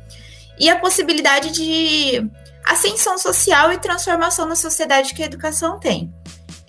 e 0.59 0.69
a 0.69 0.79
possibilidade 0.79 1.51
de 1.51 2.27
ascensão 2.65 3.17
social 3.17 3.71
e 3.71 3.77
transformação 3.77 4.47
na 4.47 4.55
sociedade 4.55 5.13
que 5.13 5.21
a 5.21 5.25
educação 5.25 5.79
tem. 5.79 6.11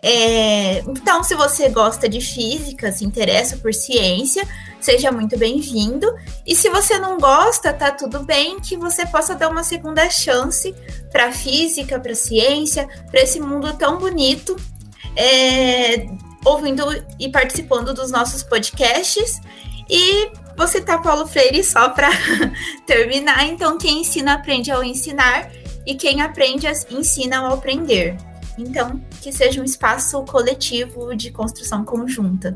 É, 0.02 0.80
então, 0.80 1.22
se 1.22 1.34
você 1.34 1.70
gosta 1.70 2.06
de 2.06 2.20
física, 2.20 2.92
se 2.92 3.04
interessa 3.04 3.56
por 3.56 3.72
ciência, 3.72 4.46
seja 4.84 5.10
muito 5.10 5.38
bem-vindo. 5.38 6.06
E 6.46 6.54
se 6.54 6.68
você 6.68 6.98
não 6.98 7.18
gosta, 7.18 7.72
tá 7.72 7.90
tudo 7.90 8.22
bem 8.22 8.60
que 8.60 8.76
você 8.76 9.06
possa 9.06 9.34
dar 9.34 9.48
uma 9.48 9.64
segunda 9.64 10.08
chance 10.10 10.74
para 11.10 11.32
física, 11.32 11.98
para 11.98 12.14
ciência, 12.14 12.86
para 13.10 13.22
esse 13.22 13.40
mundo 13.40 13.72
tão 13.78 13.98
bonito, 13.98 14.54
é, 15.16 16.06
ouvindo 16.44 16.84
e 17.18 17.30
participando 17.30 17.94
dos 17.94 18.10
nossos 18.10 18.42
podcasts. 18.42 19.40
E 19.88 20.30
você 20.54 20.82
tá 20.82 20.98
Paulo 20.98 21.26
Freire 21.26 21.64
só 21.64 21.88
para 21.88 22.10
terminar. 22.86 23.46
Então, 23.46 23.78
quem 23.78 24.02
ensina 24.02 24.34
aprende 24.34 24.70
ao 24.70 24.84
ensinar 24.84 25.50
e 25.86 25.94
quem 25.94 26.20
aprende 26.20 26.66
ensina 26.90 27.38
ao 27.38 27.54
aprender. 27.54 28.18
Então, 28.58 29.00
que 29.22 29.32
seja 29.32 29.62
um 29.62 29.64
espaço 29.64 30.22
coletivo 30.24 31.16
de 31.16 31.30
construção 31.30 31.84
conjunta. 31.84 32.54